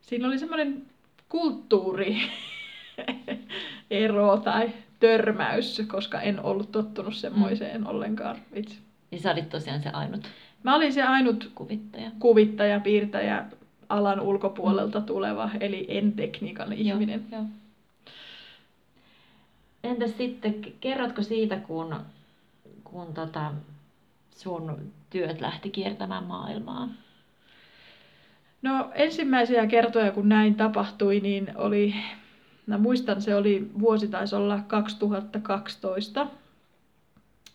siinä 0.00 0.28
oli 0.28 0.38
semmoinen 0.38 0.82
kulttuuri 1.28 2.16
ero 3.90 4.36
tai 4.36 4.70
törmäys, 5.00 5.82
koska 5.86 6.20
en 6.20 6.40
ollut 6.40 6.72
tottunut 6.72 7.14
semmoiseen 7.14 7.86
ollenkaan 7.86 8.36
itse. 8.54 8.74
Ja 9.12 9.18
sä 9.18 9.32
olit 9.32 9.48
tosiaan 9.48 9.82
se 9.82 9.90
ainut 9.90 10.28
Mä 10.62 10.74
olin 10.74 10.92
se 10.92 11.02
ainut 11.02 11.50
kuvittaja. 11.54 12.10
kuvittaja, 12.18 12.80
piirtäjä, 12.80 13.44
alan 13.88 14.20
ulkopuolelta 14.20 15.00
tuleva, 15.00 15.50
eli 15.60 15.86
en 15.88 16.12
tekniikan 16.12 16.72
ihminen. 16.72 17.24
Joo, 17.32 17.40
joo. 17.40 17.48
Entäs 19.86 20.16
sitten, 20.16 20.54
kerrotko 20.80 21.22
siitä, 21.22 21.56
kun, 21.56 21.96
kun 22.84 23.14
tota, 23.14 23.52
sun 24.30 24.92
työt 25.10 25.40
lähti 25.40 25.70
kiertämään 25.70 26.24
maailmaa? 26.24 26.88
No 28.62 28.90
ensimmäisiä 28.94 29.66
kertoja, 29.66 30.12
kun 30.12 30.28
näin 30.28 30.54
tapahtui, 30.54 31.20
niin 31.20 31.52
oli, 31.54 31.94
mä 32.66 32.78
muistan, 32.78 33.22
se 33.22 33.34
oli, 33.34 33.70
vuosi 33.80 34.08
taisi 34.08 34.36
olla 34.36 34.60
2012. 34.66 36.26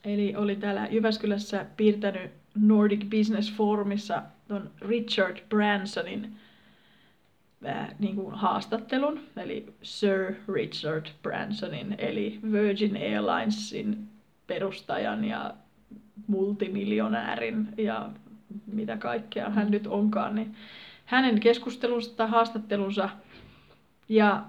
Eli 0.05 0.35
olin 0.35 0.59
täällä 0.59 0.87
Jyväskylässä 0.91 1.65
piirtänyt 1.77 2.31
Nordic 2.55 3.09
Business 3.09 3.53
Forumissa 3.53 4.23
ton 4.47 4.71
Richard 4.81 5.37
Bransonin 5.49 6.35
niin 7.99 8.15
kuin 8.15 8.35
haastattelun, 8.35 9.19
eli 9.37 9.73
Sir 9.81 10.33
Richard 10.53 11.05
Bransonin, 11.23 11.95
eli 11.97 12.39
Virgin 12.51 12.97
Airlinesin 12.97 14.07
perustajan 14.47 15.25
ja 15.25 15.53
multimiljonäärin 16.27 17.67
ja 17.77 18.09
mitä 18.67 18.97
kaikkea 18.97 19.49
hän 19.49 19.71
nyt 19.71 19.87
onkaan, 19.87 20.35
niin 20.35 20.55
hänen 21.05 21.39
keskustelunsa 21.39 22.27
haastattelunsa. 22.27 23.09
Ja 24.09 24.43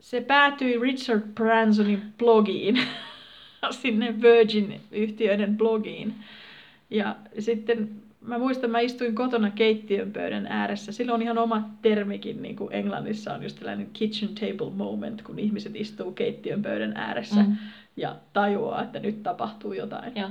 se 0.00 0.20
päätyi 0.20 0.78
Richard 0.78 1.22
Bransonin 1.34 2.02
blogiin, 2.18 2.80
sinne 3.70 4.14
Virgin-yhtiöiden 4.22 5.56
blogiin. 5.56 6.14
Ja 6.90 7.16
sitten 7.38 8.03
mä 8.26 8.38
muistan, 8.38 8.70
mä 8.70 8.80
istuin 8.80 9.14
kotona 9.14 9.50
keittiön 9.50 10.12
pöydän 10.12 10.46
ääressä. 10.46 10.92
Silloin 10.92 11.14
on 11.14 11.22
ihan 11.22 11.38
oma 11.38 11.68
termikin, 11.82 12.42
niin 12.42 12.56
kuin 12.56 12.72
Englannissa 12.72 13.34
on 13.34 13.42
just 13.42 13.58
tällainen 13.58 13.88
kitchen 13.92 14.28
table 14.34 14.70
moment, 14.74 15.22
kun 15.22 15.38
ihmiset 15.38 15.76
istuu 15.76 16.12
keittiön 16.12 16.62
pöydän 16.62 16.92
ääressä 16.96 17.42
Mm. 17.42 17.56
ja 17.96 18.16
tajuaa, 18.32 18.82
että 18.82 18.98
nyt 18.98 19.22
tapahtuu 19.22 19.72
jotain. 19.72 20.12
Joo. 20.16 20.28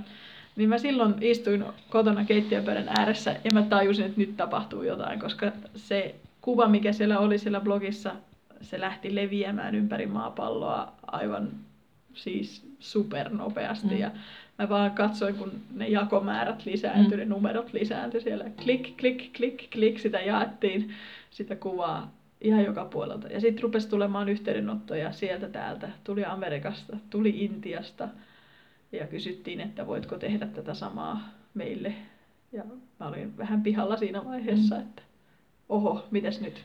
Niin 0.55 0.69
mä 0.69 0.77
silloin 0.77 1.15
istuin 1.21 1.65
kotona 1.89 2.25
keittiöpöydän 2.25 2.89
ääressä 2.97 3.35
ja 3.43 3.51
mä 3.53 3.61
tajusin, 3.61 4.05
että 4.05 4.19
nyt 4.19 4.37
tapahtuu 4.37 4.83
jotain, 4.83 5.19
koska 5.19 5.51
se 5.75 6.15
kuva, 6.41 6.67
mikä 6.67 6.93
siellä 6.93 7.19
oli 7.19 7.37
siellä 7.37 7.59
blogissa, 7.59 8.11
se 8.61 8.79
lähti 8.79 9.15
leviämään 9.15 9.75
ympäri 9.75 10.05
maapalloa 10.05 10.93
aivan 11.07 11.49
siis 12.13 12.67
supernopeasti. 12.79 13.87
Mm. 13.95 13.97
Ja 13.97 14.11
mä 14.59 14.69
vaan 14.69 14.91
katsoin, 14.91 15.35
kun 15.35 15.51
ne 15.75 15.87
jakomäärät 15.87 16.65
lisääntyi, 16.65 17.17
Mm. 17.17 17.19
ne 17.19 17.25
numerot 17.25 17.73
lisääntyi 17.73 18.21
siellä. 18.21 18.45
Klik, 18.63 18.97
klik, 18.97 19.33
klik, 19.37 19.69
klik, 19.71 19.99
sitä 19.99 20.19
jaettiin, 20.21 20.91
sitä 21.29 21.55
kuvaa 21.55 22.11
ihan 22.41 22.63
joka 22.63 22.85
puolelta. 22.85 23.27
Ja 23.27 23.41
sitten 23.41 23.63
rupesi 23.63 23.89
tulemaan 23.89 24.29
yhteydenottoja 24.29 25.11
sieltä 25.11 25.49
täältä. 25.49 25.89
Tuli 26.03 26.25
Amerikasta, 26.25 26.97
tuli 27.09 27.29
Intiasta 27.29 28.07
ja 28.91 29.07
kysyttiin, 29.07 29.61
että 29.61 29.87
voitko 29.87 30.17
tehdä 30.17 30.47
tätä 30.47 30.73
samaa 30.73 31.29
meille. 31.53 31.93
Ja 32.51 32.63
mä 32.99 33.07
olin 33.07 33.37
vähän 33.37 33.61
pihalla 33.63 33.97
siinä 33.97 34.25
vaiheessa, 34.25 34.75
Mm. 34.75 34.81
että 34.81 35.01
oho, 35.69 36.07
mitäs 36.11 36.41
nyt? 36.41 36.63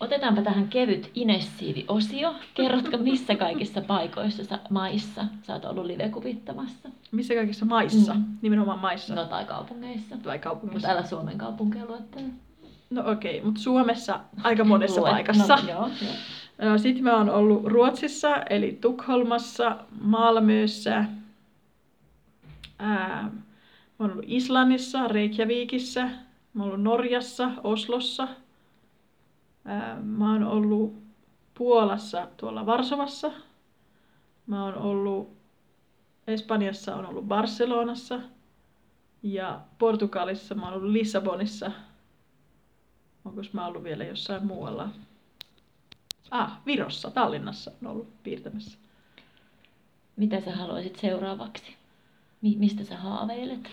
Otetaanpa 0.00 0.42
tähän 0.42 0.68
kevyt 0.68 1.10
inessiivi-osio. 1.14 2.34
Kerrotko, 2.54 2.96
missä 2.98 3.34
kaikissa 3.36 3.80
paikoissa 3.80 4.44
sä, 4.44 4.58
maissa 4.70 5.24
sä 5.42 5.52
oot 5.52 5.64
ollut 5.64 5.86
live-kuvittamassa? 5.86 6.88
Missä 7.12 7.34
kaikissa 7.34 7.64
maissa? 7.64 8.14
Mm. 8.14 8.24
Nimenomaan 8.42 8.78
maissa. 8.78 9.14
No 9.14 9.24
tai 9.24 9.44
kaupungeissa. 9.44 10.08
Tai 10.08 10.16
Mutta 10.18 10.38
kaupungissa. 10.38 10.88
älä 10.88 11.02
Suomen 11.02 11.38
kaupunkeja 11.38 11.86
luettele. 11.86 12.24
No 12.90 13.10
okei, 13.10 13.40
mutta 13.40 13.60
Suomessa 13.60 14.20
aika 14.42 14.64
monessa 14.64 15.00
Luet- 15.02 15.10
paikassa. 15.10 15.56
No, 15.56 15.68
joo, 15.68 15.90
joo. 16.62 16.78
Sitten 16.78 17.04
mä 17.04 17.16
oon 17.16 17.30
ollut 17.30 17.64
Ruotsissa, 17.64 18.36
eli 18.50 18.78
Tukholmassa, 18.80 19.76
Malmössä, 20.00 21.04
ää, 22.78 23.22
mä 23.22 23.30
oon 23.98 24.12
ollut 24.12 24.24
Islannissa, 24.28 25.08
Reykjavikissa, 25.08 26.00
mä 26.54 26.62
oon 26.62 26.68
ollut 26.72 26.82
Norjassa, 26.82 27.50
Oslossa, 27.64 28.28
ää, 29.64 30.00
mä 30.02 30.32
oon 30.32 30.44
ollut 30.44 31.02
Puolassa, 31.54 32.28
tuolla 32.36 32.66
Varsovassa, 32.66 33.32
mä 34.46 34.64
oon 34.64 34.74
ollut 34.74 35.36
Espanjassa, 36.26 36.96
on 36.96 37.06
ollut 37.06 37.24
Barcelonassa 37.28 38.20
ja 39.22 39.60
Portugalissa 39.78 40.54
mä 40.54 40.64
oon 40.64 40.74
ollut 40.74 40.90
Lissabonissa. 40.92 41.72
Onko 43.24 43.42
mä 43.52 43.66
ollut 43.66 43.84
vielä 43.84 44.04
jossain 44.04 44.46
muualla? 44.46 44.88
Ah, 46.30 46.60
Virossa, 46.66 47.10
Tallinnassa 47.10 47.70
on 47.82 47.90
ollut 47.90 48.08
piirtämässä. 48.22 48.78
Mitä 50.16 50.40
sä 50.40 50.56
haluaisit 50.56 50.96
seuraavaksi? 50.96 51.76
Mi- 52.42 52.56
mistä 52.58 52.84
sä 52.84 52.96
haaveilet? 52.96 53.70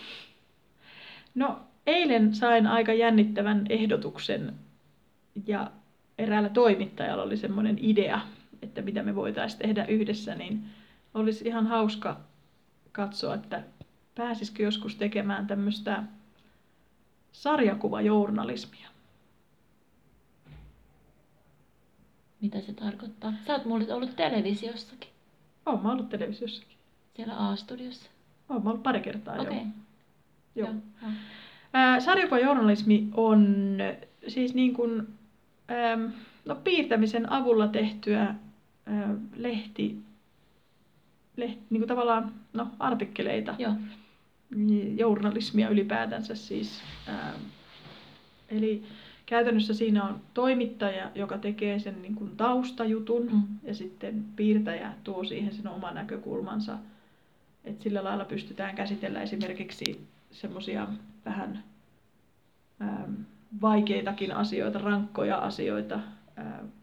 No, 1.35 1.59
eilen 1.87 2.35
sain 2.35 2.67
aika 2.67 2.93
jännittävän 2.93 3.65
ehdotuksen 3.69 4.53
ja 5.47 5.71
eräällä 6.17 6.49
toimittajalla 6.49 7.23
oli 7.23 7.37
semmoinen 7.37 7.77
idea, 7.81 8.19
että 8.61 8.81
mitä 8.81 9.03
me 9.03 9.15
voitaisiin 9.15 9.59
tehdä 9.59 9.85
yhdessä, 9.85 10.35
niin 10.35 10.63
olisi 11.13 11.47
ihan 11.47 11.67
hauska 11.67 12.19
katsoa, 12.91 13.35
että 13.35 13.63
pääsisikö 14.15 14.63
joskus 14.63 14.95
tekemään 14.95 15.47
tämmöistä 15.47 16.03
sarjakuvajournalismia. 17.31 18.89
Mitä 22.41 22.61
se 22.61 22.73
tarkoittaa? 22.73 23.33
Sä 23.47 23.53
oot 23.53 23.65
mulle 23.65 23.93
ollut 23.93 24.15
televisiossakin. 24.15 25.09
Oon 25.65 25.83
mä 25.83 25.91
ollut 25.91 26.09
televisiossakin. 26.09 26.77
Siellä 27.15 27.49
A-studiossa. 27.49 28.09
Oon 28.49 28.63
mä 28.63 28.69
ollut 28.69 28.83
pari 28.83 28.99
kertaa 28.99 29.35
Okei. 29.41 29.57
jo. 29.57 29.63
Joo. 30.55 30.73
Joo. 31.01 31.11
Sarjakuvajournalismi 31.99 33.09
on 33.13 33.57
siis 34.27 34.53
niin 34.53 34.73
kuin, 34.73 35.07
no, 36.45 36.55
piirtämisen 36.55 37.31
avulla 37.31 37.67
tehtyä 37.67 38.35
lehti, 39.35 39.97
lehti 41.37 41.63
niin 41.69 41.81
kuin 41.81 41.87
tavallaan 41.87 42.33
no, 42.53 42.67
artikkeleita, 42.79 43.55
Joo. 43.57 43.73
niin 44.55 44.97
journalismia 44.97 45.69
ylipäätänsä 45.69 46.35
siis. 46.35 46.81
Eli 48.49 48.83
käytännössä 49.25 49.73
siinä 49.73 50.03
on 50.03 50.21
toimittaja, 50.33 51.11
joka 51.15 51.37
tekee 51.37 51.79
sen 51.79 52.01
niin 52.01 52.15
kuin 52.15 52.37
taustajutun 52.37 53.31
Mm. 53.31 53.43
ja 53.63 53.75
sitten 53.75 54.25
piirtäjä 54.35 54.93
tuo 55.03 55.23
siihen 55.23 55.53
sen 55.53 55.67
oman 55.67 55.95
näkökulmansa. 55.95 56.77
Et 57.63 57.81
sillä 57.81 58.03
lailla 58.03 58.25
pystytään 58.25 58.75
käsitellä 58.75 59.21
esimerkiksi 59.21 60.07
semmoisia 60.31 60.87
vähän 61.25 61.63
ähm, 62.81 63.13
vaikeitakin 63.61 64.31
asioita, 64.35 64.79
rankkoja 64.79 65.37
asioita, 65.37 65.99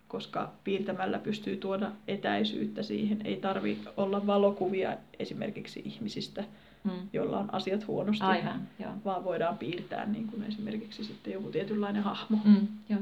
koska 0.08 0.52
piirtämällä 0.64 1.18
pystyy 1.18 1.56
tuoda 1.56 1.92
etäisyyttä 2.08 2.82
siihen. 2.82 3.20
Ei 3.26 3.36
tarvi 3.36 3.78
olla 3.96 4.26
valokuvia 4.26 4.96
esimerkiksi 5.18 5.82
ihmisistä, 5.84 6.44
Mm. 6.84 6.90
jolla 7.12 7.38
on 7.38 7.54
asiat 7.54 7.86
huonosti, 7.86 8.24
Aivan, 8.24 8.68
joo. 8.78 8.92
vaan 9.04 9.24
voidaan 9.24 9.58
piirtää 9.58 10.06
niin 10.06 10.26
kuin 10.26 10.42
esimerkiksi 10.42 11.04
sitten 11.04 11.32
joku 11.32 11.50
tietynlainen 11.50 12.02
hahmo. 12.02 12.38
Mm. 12.44 12.66
Joo. 12.88 13.00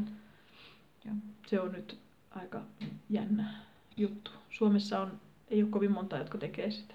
Se 1.46 1.60
on 1.60 1.72
nyt 1.72 1.98
aika 2.30 2.60
jännä 3.10 3.44
juttu. 3.96 4.30
Suomessa 4.50 5.00
on, 5.00 5.12
ei 5.48 5.62
ole 5.62 5.70
kovin 5.70 5.92
monta, 5.92 6.18
jotka 6.18 6.38
tekee 6.38 6.70
sitä. 6.70 6.94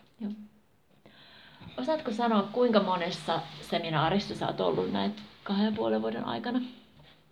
Osaatko 1.77 2.11
sanoa, 2.11 2.43
kuinka 2.51 2.83
monessa 2.83 3.39
seminaarissa 3.61 4.35
sä 4.35 4.47
oot 4.47 4.61
ollut 4.61 4.91
näitä 4.91 5.21
kahden 5.43 5.65
ja 5.65 5.71
puolen 5.71 6.01
vuoden 6.01 6.25
aikana? 6.25 6.61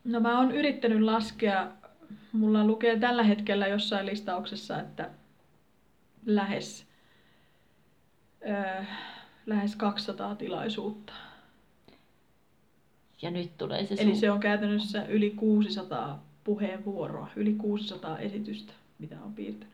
No 0.04 0.20
mä 0.20 0.40
oon 0.40 0.52
yrittänyt 0.52 1.02
laskea, 1.02 1.68
mulla 2.32 2.66
lukee 2.66 3.00
tällä 3.00 3.24
hetkellä 3.24 3.68
jossain 3.68 4.06
listauksessa, 4.06 4.80
että 4.80 5.10
lähes, 6.26 6.86
äh, 8.50 8.88
lähes 9.46 9.76
200 9.76 10.36
tilaisuutta. 10.36 11.14
Ja 13.22 13.32
nyt 13.32 13.58
tulee 13.58 13.86
se 13.86 13.94
Eli 14.00 14.12
sun- 14.12 14.20
se 14.20 14.32
on 14.32 14.40
käytännössä 14.40 15.06
yli 15.06 15.30
600 15.30 16.24
puheenvuoroa, 16.44 17.28
yli 17.36 17.54
600 17.54 18.18
esitystä, 18.20 18.74
mitä 19.00 19.16
on 19.26 19.34
piirtänyt. 19.34 19.74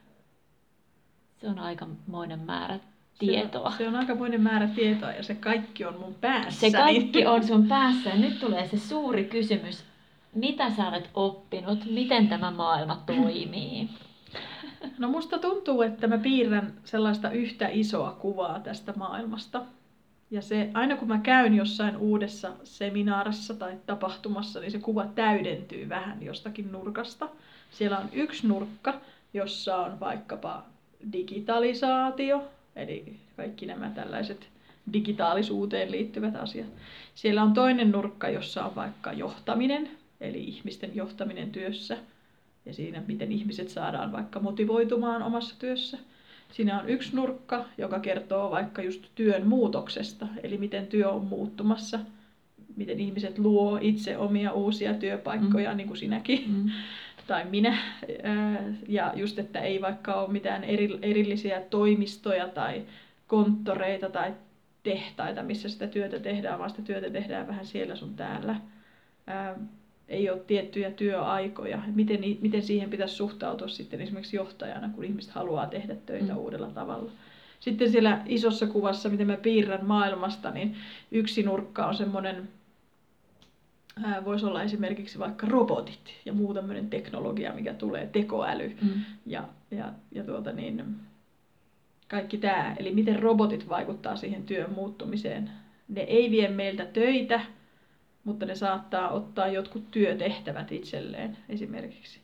se 1.41 1.47
on 1.47 1.59
aikamoinen 1.59 2.39
määrä 2.39 2.79
Se 3.19 3.25
tietoa. 3.25 3.67
on, 3.67 3.73
se 3.77 3.87
on 3.87 3.95
aikamoinen 3.95 4.41
määrä 4.41 4.67
tietoa 4.67 5.11
ja 5.11 5.23
se 5.23 5.35
kaikki 5.35 5.85
on 5.85 5.99
mun 5.99 6.15
päässä. 6.21 6.59
Se 6.59 6.71
kaikki 6.71 7.25
on 7.25 7.47
sun 7.47 7.67
päässä 7.67 8.09
ja 8.09 8.15
nyt 8.15 8.39
tulee 8.39 8.67
se 8.67 8.77
suuri 8.77 9.23
kysymys. 9.23 9.83
Mitä 10.35 10.69
sä 10.69 10.87
olet 10.87 11.09
oppinut? 11.13 11.85
Miten 11.91 12.27
tämä 12.27 12.51
maailma 12.51 13.03
toimii? 13.05 13.89
No 14.97 15.09
musta 15.09 15.39
tuntuu, 15.39 15.81
että 15.81 16.07
mä 16.07 16.17
piirrän 16.17 16.73
sellaista 16.85 17.31
yhtä 17.31 17.69
isoa 17.71 18.11
kuvaa 18.11 18.59
tästä 18.59 18.93
maailmasta. 18.95 19.61
Ja 20.31 20.41
se, 20.41 20.69
aina 20.73 20.97
kun 20.97 21.07
mä 21.07 21.17
käyn 21.17 21.55
jossain 21.55 21.97
uudessa 21.97 22.51
seminaarissa 22.63 23.53
tai 23.53 23.77
tapahtumassa, 23.85 24.59
niin 24.59 24.71
se 24.71 24.79
kuva 24.79 25.05
täydentyy 25.05 25.89
vähän 25.89 26.23
jostakin 26.23 26.71
nurkasta. 26.71 27.29
Siellä 27.71 27.97
on 27.97 28.09
yksi 28.11 28.47
nurkka, 28.47 28.93
jossa 29.33 29.77
on 29.77 29.99
vaikkapa 29.99 30.63
digitalisaatio, 31.11 32.43
eli 32.79 33.15
kaikki 33.37 33.65
nämä 33.65 33.89
tällaiset 33.89 34.49
digitaalisuuteen 34.93 35.91
liittyvät 35.91 36.35
asiat. 36.35 36.67
Siellä 37.15 37.43
on 37.43 37.53
toinen 37.53 37.91
nurkka, 37.91 38.29
jossa 38.29 38.65
on 38.65 38.75
vaikka 38.75 39.13
johtaminen, 39.13 39.89
eli 40.21 40.43
ihmisten 40.43 40.95
johtaminen 40.95 41.51
työssä 41.51 41.97
ja 42.65 42.73
siinä, 42.73 43.03
miten 43.07 43.31
ihmiset 43.31 43.69
saadaan 43.69 44.11
vaikka 44.11 44.39
motivoitumaan 44.39 45.23
omassa 45.23 45.59
työssä. 45.59 45.97
Siinä 46.51 46.79
on 46.79 46.89
yksi 46.89 47.15
nurkka, 47.15 47.65
joka 47.77 47.99
kertoo 47.99 48.51
vaikka 48.51 48.81
just 48.81 49.05
työn 49.15 49.47
muutoksesta, 49.47 50.27
eli 50.43 50.57
miten 50.57 50.87
työ 50.87 51.09
on 51.09 51.25
muuttumassa, 51.25 51.99
miten 52.75 52.99
ihmiset 52.99 53.39
luo 53.39 53.79
itse 53.81 54.17
omia 54.17 54.51
uusia 54.51 54.93
työpaikkoja, 54.93 55.71
mm. 55.71 55.77
niin 55.77 55.87
kuin 55.87 55.97
sinäkin 55.97 56.43
Mm. 56.47 56.71
Tai 57.29 57.45
minä. 57.45 57.77
Ja 58.87 59.13
just, 59.15 59.39
että 59.39 59.59
ei 59.59 59.81
vaikka 59.81 60.13
ole 60.15 60.31
mitään 60.31 60.63
eri, 60.63 60.99
erillisiä 61.01 61.61
toimistoja 61.61 62.47
tai 62.47 62.83
konttoreita 63.27 64.09
tai 64.09 64.33
tehtaita, 64.83 65.43
missä 65.43 65.69
sitä 65.69 65.87
työtä 65.87 66.19
tehdään, 66.19 66.59
vaan 66.59 66.69
sitä 66.69 66.81
työtä 66.81 67.09
tehdään 67.09 67.47
vähän 67.47 67.65
siellä 67.65 67.95
sun 67.95 68.15
täällä. 68.15 68.55
Ää, 69.27 69.55
Ei 70.07 70.29
ole 70.29 70.39
tiettyjä 70.47 70.91
työaikoja. 70.91 71.81
Miten, 71.95 72.19
miten 72.41 72.61
siihen 72.63 72.89
pitäisi 72.89 73.15
suhtautua 73.15 73.67
sitten 73.67 74.01
esimerkiksi 74.01 74.35
johtajana, 74.35 74.89
kun 74.95 75.03
ihmiset 75.03 75.31
haluaa 75.31 75.67
tehdä 75.67 75.95
töitä 76.05 76.33
Mm. 76.33 76.37
uudella 76.39 76.67
tavalla. 76.67 77.11
Sitten 77.59 77.91
siellä 77.91 78.21
isossa 78.25 78.67
kuvassa, 78.67 79.09
miten 79.09 79.27
mä 79.27 79.37
piirrän 79.37 79.85
maailmasta, 79.85 80.51
niin 80.51 80.75
yksi 81.11 81.43
nurkka 81.43 81.85
on 81.87 81.95
semmoinen 81.95 82.49
voisi 84.25 84.45
olla 84.45 84.63
esimerkiksi 84.63 85.19
vaikka 85.19 85.47
robotit 85.47 86.13
ja 86.25 86.33
muu 86.33 86.53
tämmöinen 86.53 86.89
teknologia, 86.89 87.53
mikä 87.53 87.73
tulee, 87.73 88.07
tekoäly 88.07 88.77
Mm. 88.81 89.01
ja, 89.25 89.43
ja, 89.71 89.93
ja 90.11 90.23
tuota 90.23 90.51
niin, 90.51 90.95
kaikki 92.07 92.37
tämä. 92.37 92.75
Eli 92.79 92.91
miten 92.91 93.19
robotit 93.19 93.69
vaikuttaa 93.69 94.15
siihen 94.15 94.43
työn 94.43 94.73
muuttumiseen. 94.73 95.49
Ne 95.87 96.01
ei 96.01 96.31
vie 96.31 96.47
meiltä 96.47 96.85
töitä, 96.85 97.41
mutta 98.23 98.45
ne 98.45 98.55
saattaa 98.55 99.09
ottaa 99.09 99.47
jotkut 99.47 99.91
työtehtävät 99.91 100.71
itselleen 100.71 101.37
esimerkiksi. 101.49 102.19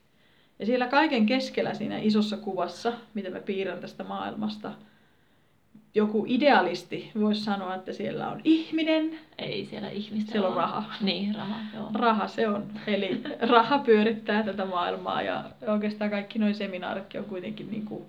Ja 0.60 0.66
siellä 0.66 0.88
kaiken 0.88 1.26
keskellä 1.26 1.74
siinä 1.74 1.98
isossa 1.98 2.38
kuvassa, 2.38 2.94
mitä 3.14 3.30
mä 3.30 3.40
piirrän 3.40 3.80
tästä 3.80 4.04
maailmasta, 4.04 4.72
joku 5.96 6.26
idealisti 6.28 7.12
voisi 7.20 7.44
sanoa, 7.44 7.76
että 7.76 7.94
siellä 7.94 8.30
on 8.30 8.42
ihminen, 8.44 9.20
Ei 9.38 9.66
siellä 9.66 9.90
ihmistä 9.90 10.32
Siellä 10.32 10.48
on 10.48 10.56
raha. 10.56 10.84
Niin, 11.02 11.36
raha, 11.36 11.56
joo. 11.74 11.90
Raha 11.94 12.28
se 12.28 12.48
on. 12.48 12.66
Eli 12.88 13.22
raha 13.50 13.80
pyörittää 13.80 14.44
tätä 14.44 14.66
maailmaa 14.66 15.22
ja 15.22 15.44
oikeastaan 15.68 16.12
kaikki 16.12 16.40
nuo 16.40 16.54
seminaaritkin 16.54 17.22
on 17.22 17.28
kuitenkin, 17.28 17.72
niin 17.72 17.86
kuin, 17.86 18.06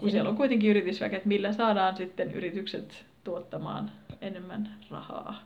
kun 0.00 0.10
siellä 0.10 0.30
on 0.30 0.36
kuitenkin 0.36 0.70
yritysväke, 0.70 1.16
että 1.16 1.28
millä 1.28 1.52
saadaan 1.52 1.96
sitten 1.96 2.32
yritykset 2.32 3.04
tuottamaan 3.24 3.90
enemmän 4.20 4.74
rahaa. 4.90 5.42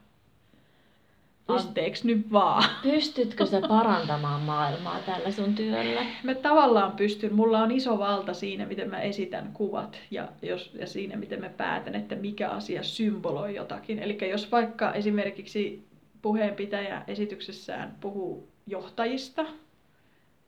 Anteeksi 1.56 2.06
nyt 2.06 2.32
vaan. 2.32 2.64
Pystytkö 2.82 3.46
sä 3.46 3.60
parantamaan 3.68 4.40
maailmaa 4.40 4.98
tällä 5.06 5.30
sun 5.30 5.54
työllä? 5.54 6.00
Mä 6.22 6.34
tavallaan 6.34 6.92
pystyn, 6.92 7.34
mulla 7.34 7.58
on 7.58 7.70
iso 7.70 7.98
valta 7.98 8.34
siinä, 8.34 8.66
miten 8.66 8.90
mä 8.90 9.00
esitän 9.00 9.50
kuvat 9.52 9.98
ja, 10.10 10.28
jos, 10.42 10.70
ja 10.78 10.86
siinä, 10.86 11.16
miten 11.16 11.40
mä 11.40 11.48
päätän, 11.48 11.94
että 11.94 12.14
mikä 12.14 12.48
asia 12.48 12.82
symboloi 12.82 13.54
jotakin. 13.54 13.98
Eli 13.98 14.18
jos 14.30 14.52
vaikka 14.52 14.92
esimerkiksi 14.92 15.84
puheenpitäjä 16.22 17.02
esityksessään 17.06 17.96
puhuu 18.00 18.48
johtajista, 18.66 19.46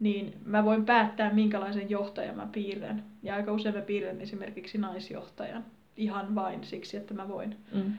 niin 0.00 0.34
mä 0.44 0.64
voin 0.64 0.84
päättää, 0.84 1.32
minkälaisen 1.32 1.90
johtajan 1.90 2.36
mä 2.36 2.48
piirrän. 2.52 3.04
Ja 3.22 3.34
aika 3.34 3.52
usein 3.52 3.74
mä 3.74 3.80
piirrän 3.80 4.20
esimerkiksi 4.20 4.78
naisjohtajan 4.78 5.64
ihan 5.96 6.34
vain 6.34 6.64
siksi, 6.64 6.96
että 6.96 7.14
mä 7.14 7.28
voin. 7.28 7.56
Mm. 7.72 7.92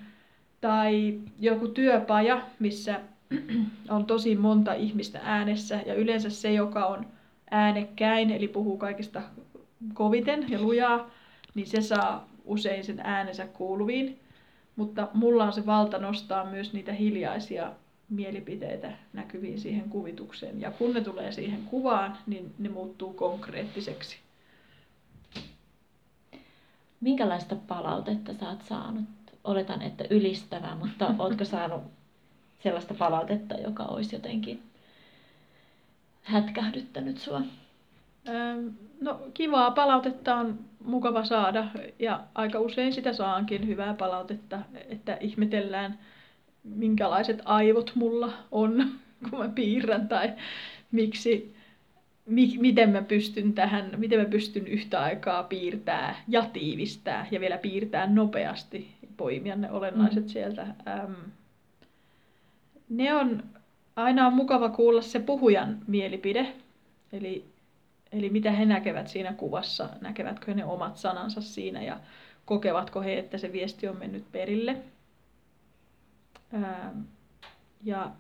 Tai 0.64 1.22
joku 1.40 1.68
työpaja, 1.68 2.42
missä 2.60 3.00
on 3.90 4.06
tosi 4.06 4.36
monta 4.36 4.74
ihmistä 4.74 5.20
äänessä 5.24 5.80
ja 5.86 5.94
yleensä 5.94 6.30
se, 6.30 6.54
joka 6.54 6.86
on 6.86 7.06
äänekkäin, 7.52 8.32
eli 8.32 8.48
puhuu 8.48 8.78
kaikista 8.78 9.22
koviten 9.94 10.46
ja 10.50 10.62
lujaa, 10.62 11.10
niin 11.56 11.68
se 11.68 11.82
saa 11.82 12.30
usein 12.46 12.84
sen 12.84 13.00
äänensä 13.00 13.48
kuuluviin. 13.48 14.20
Mutta 14.76 15.08
mulla 15.14 15.44
on 15.44 15.54
se 15.54 15.66
valta 15.66 15.98
nostaa 15.98 16.46
myös 16.46 16.74
niitä 16.74 16.94
hiljaisia 16.94 17.72
mielipiteitä 18.10 18.92
näkyviin 19.14 19.60
siihen 19.60 19.90
kuvitukseen. 19.90 20.62
Ja 20.62 20.72
kun 20.72 20.94
ne 20.94 21.02
tulee 21.02 21.32
siihen 21.32 21.64
kuvaan, 21.64 22.18
niin 22.28 22.54
ne 22.60 22.70
muuttuu 22.70 23.14
konkreettiseksi. 23.14 24.18
Minkälaista 27.02 27.56
palautetta 27.56 28.34
sä 28.34 28.50
oot 28.50 28.62
saanut? 28.62 29.23
Oletan, 29.44 29.82
että 29.82 30.06
ylistävää, 30.10 30.76
mutta 30.76 31.16
ootko 31.20 31.46
saanut 31.46 31.84
sellaista 32.64 32.94
palautetta, 32.94 33.56
joka 33.56 33.84
olisi 33.84 34.16
jotenkin 34.16 34.64
hätkähdyttänyt 36.24 37.18
sua? 37.18 37.42
No 39.02 39.20
kivaa 39.34 39.72
palautetta 39.72 40.36
on 40.36 40.60
mukava 40.86 41.26
saada 41.26 41.68
ja 42.00 42.24
aika 42.36 42.60
usein 42.60 42.94
sitä 42.94 43.14
saankin 43.14 43.68
hyvää 43.68 43.94
palautetta, 43.94 44.60
että 44.90 45.18
ihmetellään 45.22 46.00
minkälaiset 46.64 47.42
aivot 47.46 47.92
mulla 47.96 48.34
on, 48.52 48.92
kun 49.30 49.40
mä 49.40 49.50
piirrän 49.50 50.08
tai 50.08 50.34
miksi, 50.92 51.56
mi, 52.26 52.58
miten 52.60 52.90
mä 52.90 53.02
pystyn 53.02 53.54
tähän, 53.54 53.92
miten 53.98 54.20
mä 54.20 54.26
pystyn 54.26 54.68
yhtä 54.68 55.02
aikaa 55.02 55.44
piirtää 55.44 56.16
ja 56.28 56.46
tiivistää 56.54 57.28
ja 57.32 57.40
vielä 57.40 57.58
piirtää 57.58 58.08
nopeasti, 58.08 58.88
poimia 59.18 59.56
ne 59.56 59.72
olennaiset 59.72 60.24
mm. 60.24 60.30
sieltä. 60.30 60.62
Ähm, 60.88 61.14
ne 62.90 63.16
on, 63.16 63.44
aina 63.96 64.28
on 64.28 64.34
mukava 64.34 64.70
kuulla 64.70 65.02
se 65.02 65.20
puhujan 65.20 65.78
mielipide, 65.88 66.54
eli, 67.12 67.46
eli 68.12 68.30
mitä 68.30 68.52
he 68.52 68.66
näkevät 68.66 69.08
siinä 69.08 69.34
kuvassa, 69.34 69.90
näkevätkö 70.02 70.54
ne 70.54 70.66
omat 70.66 70.98
sanansa 70.98 71.42
siinä 71.42 71.82
ja 71.84 72.00
kokevatko 72.46 73.02
he, 73.02 73.20
että 73.20 73.38
se 73.38 73.52
viesti 73.52 73.88
on 73.88 73.98
mennyt 73.98 74.32
perille. 74.32 74.78
Ähm, 76.54 77.00
ja, 77.84 78.12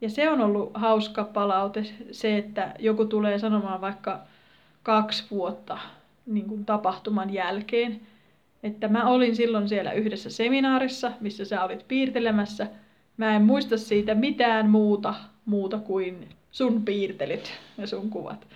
ja 0.00 0.10
se 0.10 0.30
on 0.30 0.40
ollut 0.40 0.70
hauska 0.74 1.24
palaute, 1.24 1.86
se, 2.12 2.38
että 2.38 2.74
joku 2.78 3.04
tulee 3.04 3.38
sanomaan 3.38 3.80
vaikka 3.80 4.20
kaksi 4.82 5.24
vuotta 5.30 5.78
niin 6.26 6.48
kuin 6.48 6.64
tapahtuman 6.64 7.30
jälkeen, 7.30 8.00
että 8.64 8.88
mä 8.88 9.08
olin 9.08 9.36
silloin 9.36 9.68
siellä 9.68 9.92
yhdessä 9.92 10.30
seminaarissa, 10.30 11.12
missä 11.20 11.44
sä 11.44 11.64
olit 11.64 11.88
piirtelemässä. 11.88 12.66
Mä 13.16 13.36
en 13.36 13.42
muista 13.42 13.78
siitä 13.78 14.14
mitään 14.14 14.70
muuta, 14.70 15.14
muuta 15.44 15.78
kuin 15.78 16.28
sun 16.50 16.84
piirtelit 16.84 17.52
ja 17.78 17.86
sun 17.86 18.10
kuvat. 18.10 18.46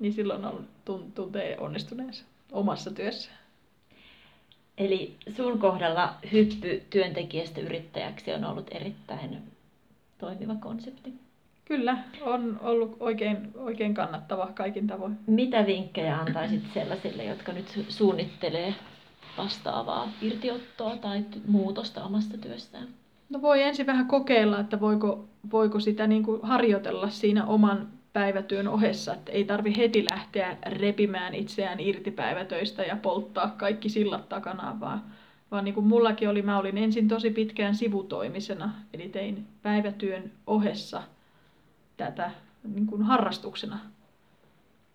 Niin 0.00 0.12
silloin 0.12 0.44
on, 0.44 0.66
tuntee 1.14 1.56
onnistuneensa 1.58 2.24
omassa 2.52 2.90
työssä. 2.90 3.30
Eli 4.78 5.16
sun 5.36 5.58
kohdalla 5.58 6.14
hyppy 6.32 6.82
työntekijästä 6.90 7.60
yrittäjäksi 7.60 8.32
on 8.32 8.44
ollut 8.44 8.70
erittäin 8.70 9.38
toimiva 10.18 10.54
konsepti. 10.54 11.12
Kyllä, 11.64 11.98
on 12.20 12.60
ollut 12.62 12.96
oikein, 13.00 13.52
oikein 13.56 13.94
kannattava 13.94 14.48
kaikin 14.54 14.86
tavoin. 14.86 15.18
Mitä 15.26 15.66
vinkkejä 15.66 16.18
antaisit 16.18 16.62
sellaisille, 16.74 17.24
jotka 17.24 17.52
nyt 17.52 17.84
suunnittelee 17.88 18.74
vastaavaa 19.38 20.08
irtiottoa 20.22 20.96
tai 20.96 21.24
muutosta 21.46 22.04
omasta 22.04 22.38
työssään? 22.38 22.88
No 23.30 23.42
voi 23.42 23.62
ensin 23.62 23.86
vähän 23.86 24.06
kokeilla, 24.06 24.60
että 24.60 24.80
voiko, 24.80 25.24
voiko 25.52 25.80
sitä 25.80 26.06
niin 26.06 26.22
kuin 26.22 26.40
harjoitella 26.42 27.10
siinä 27.10 27.44
oman 27.44 27.88
päivätyön 28.12 28.68
ohessa, 28.68 29.14
että 29.14 29.32
ei 29.32 29.44
tarvi 29.44 29.76
heti 29.76 30.04
lähteä 30.10 30.56
repimään 30.66 31.34
itseään 31.34 31.80
irti 31.80 32.10
päivätöistä 32.10 32.82
ja 32.82 32.96
polttaa 32.96 33.48
kaikki 33.48 33.88
sillat 33.88 34.28
takanaan, 34.28 34.80
vaan, 34.80 35.02
vaan 35.50 35.64
niin 35.64 35.74
kuin 35.74 35.86
mullakin 35.86 36.28
oli, 36.28 36.42
mä 36.42 36.58
olin 36.58 36.78
ensin 36.78 37.08
tosi 37.08 37.30
pitkään 37.30 37.74
sivutoimisena, 37.74 38.72
eli 38.94 39.08
tein 39.08 39.46
päivätyön 39.62 40.32
ohessa 40.46 41.02
tätä 41.96 42.30
niin 42.74 42.86
kuin 42.86 43.02
harrastuksena. 43.02 43.78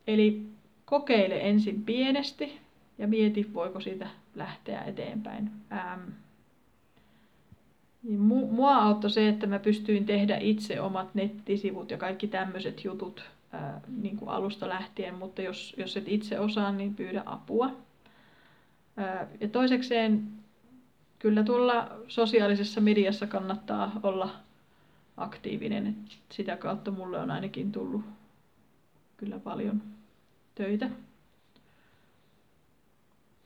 Eli 0.08 0.42
kokeile 0.86 1.40
ensin 1.42 1.84
pienesti 1.84 2.60
ja 2.98 3.08
mieti, 3.08 3.54
voiko 3.54 3.80
siitä 3.80 4.08
lähteä 4.38 4.82
eteenpäin. 4.82 5.52
Ähm, 5.72 6.02
niin 8.04 8.20
mua 8.52 8.76
auttoi 8.76 9.10
se, 9.10 9.30
että 9.30 9.48
mä 9.48 9.60
pystyin 9.60 10.06
tehdä 10.06 10.38
itse 10.38 10.82
omat 10.82 11.16
nettisivut 11.16 11.92
ja 11.92 11.98
kaikki 11.98 12.28
tämmöiset 12.28 12.84
jutut 12.84 13.24
ää, 13.52 13.82
niin 14.02 14.18
kuin 14.18 14.30
alusta 14.30 14.70
lähtien, 14.70 15.16
mutta 15.16 15.42
jos, 15.42 15.76
jos 15.78 15.98
et 15.98 16.08
itse 16.08 16.40
osaa, 16.40 16.72
niin 16.72 16.96
pyydä 16.96 17.24
apua. 17.26 17.72
Ää, 18.98 19.28
ja 19.40 19.48
toisekseen 19.48 20.28
kyllä 21.20 21.44
tuolla 21.44 21.92
sosiaalisessa 22.08 22.82
mediassa 22.82 23.28
kannattaa 23.28 24.00
olla 24.04 24.30
aktiivinen. 25.18 25.88
Et 25.88 25.96
sitä 26.30 26.58
kautta 26.58 26.92
mulle 26.92 27.20
on 27.20 27.32
ainakin 27.32 27.72
tullut 27.72 28.06
kyllä 29.18 29.40
paljon 29.40 29.82
töitä. 30.56 30.90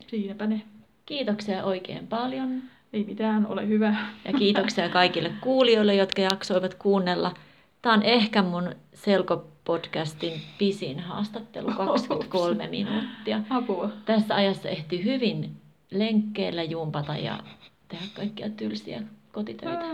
Siinäpä 0.07 0.47
ne. 0.47 0.61
Kiitoksia 1.05 1.63
oikein 1.63 2.07
paljon. 2.07 2.61
Ei 2.93 3.03
mitään, 3.03 3.47
ole 3.47 3.67
hyvä. 3.67 3.95
Ja 4.25 4.33
kiitoksia 4.33 4.89
kaikille 4.89 5.31
kuulijoille, 5.41 5.95
jotka 5.95 6.21
jaksoivat 6.21 6.73
kuunnella. 6.73 7.33
Tämä 7.81 7.95
on 7.95 8.03
ehkä 8.03 8.41
mun 8.41 8.75
Selko-podcastin 8.93 10.39
pisin 10.57 10.99
haastattelu, 10.99 11.71
23 11.77 12.67
minuuttia. 12.67 13.41
Apua. 13.49 13.89
Tässä 14.05 14.35
ajassa 14.35 14.69
ehti 14.69 15.03
hyvin 15.03 15.51
lenkkeellä 15.91 16.63
jumpata 16.63 17.17
ja 17.17 17.39
tehdä 17.87 18.05
kaikkia 18.15 18.49
tylsiä 18.49 19.03
kotitöitä. 19.31 19.85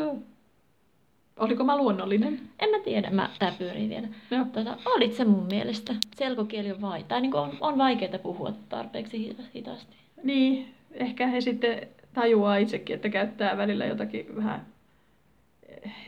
Oliko 1.37 1.63
mä 1.63 1.77
luonnollinen? 1.77 2.39
En 2.59 2.69
mä 2.69 2.79
tiedä, 2.79 3.09
mä, 3.09 3.29
tää 3.39 3.53
pyörii 3.57 3.89
vielä. 3.89 4.07
Tota, 4.53 4.77
olit 4.85 5.13
se 5.13 5.25
mun 5.25 5.45
mielestä. 5.45 5.95
Selkokieli 6.15 6.71
on 6.71 6.81
vai, 6.81 7.03
tai 7.03 7.21
niin 7.21 7.35
on, 7.35 7.57
on 7.61 7.77
vaikeaa 7.77 8.19
puhua 8.19 8.53
tarpeeksi 8.69 9.35
hitaasti. 9.55 9.95
Niin, 10.23 10.73
ehkä 10.97 11.27
he 11.27 11.41
sitten 11.41 11.87
tajuaa 12.13 12.57
itsekin, 12.57 12.95
että 12.95 13.09
käyttää 13.09 13.57
välillä 13.57 13.85
jotakin 13.85 14.35
vähän 14.35 14.65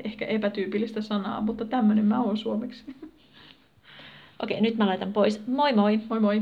ehkä 0.04 0.26
epätyypillistä 0.26 1.02
sanaa, 1.02 1.42
mutta 1.42 1.66
tämmöinen 1.66 2.06
mä 2.06 2.22
oon 2.22 2.38
suomeksi. 2.38 2.96
Okei, 4.44 4.62
nyt 4.62 4.78
mä 4.78 4.88
laitan 4.88 5.14
pois. 5.14 5.48
Moi 5.48 5.74
moi! 5.74 6.00
Moi 6.10 6.20
moi! 6.20 6.42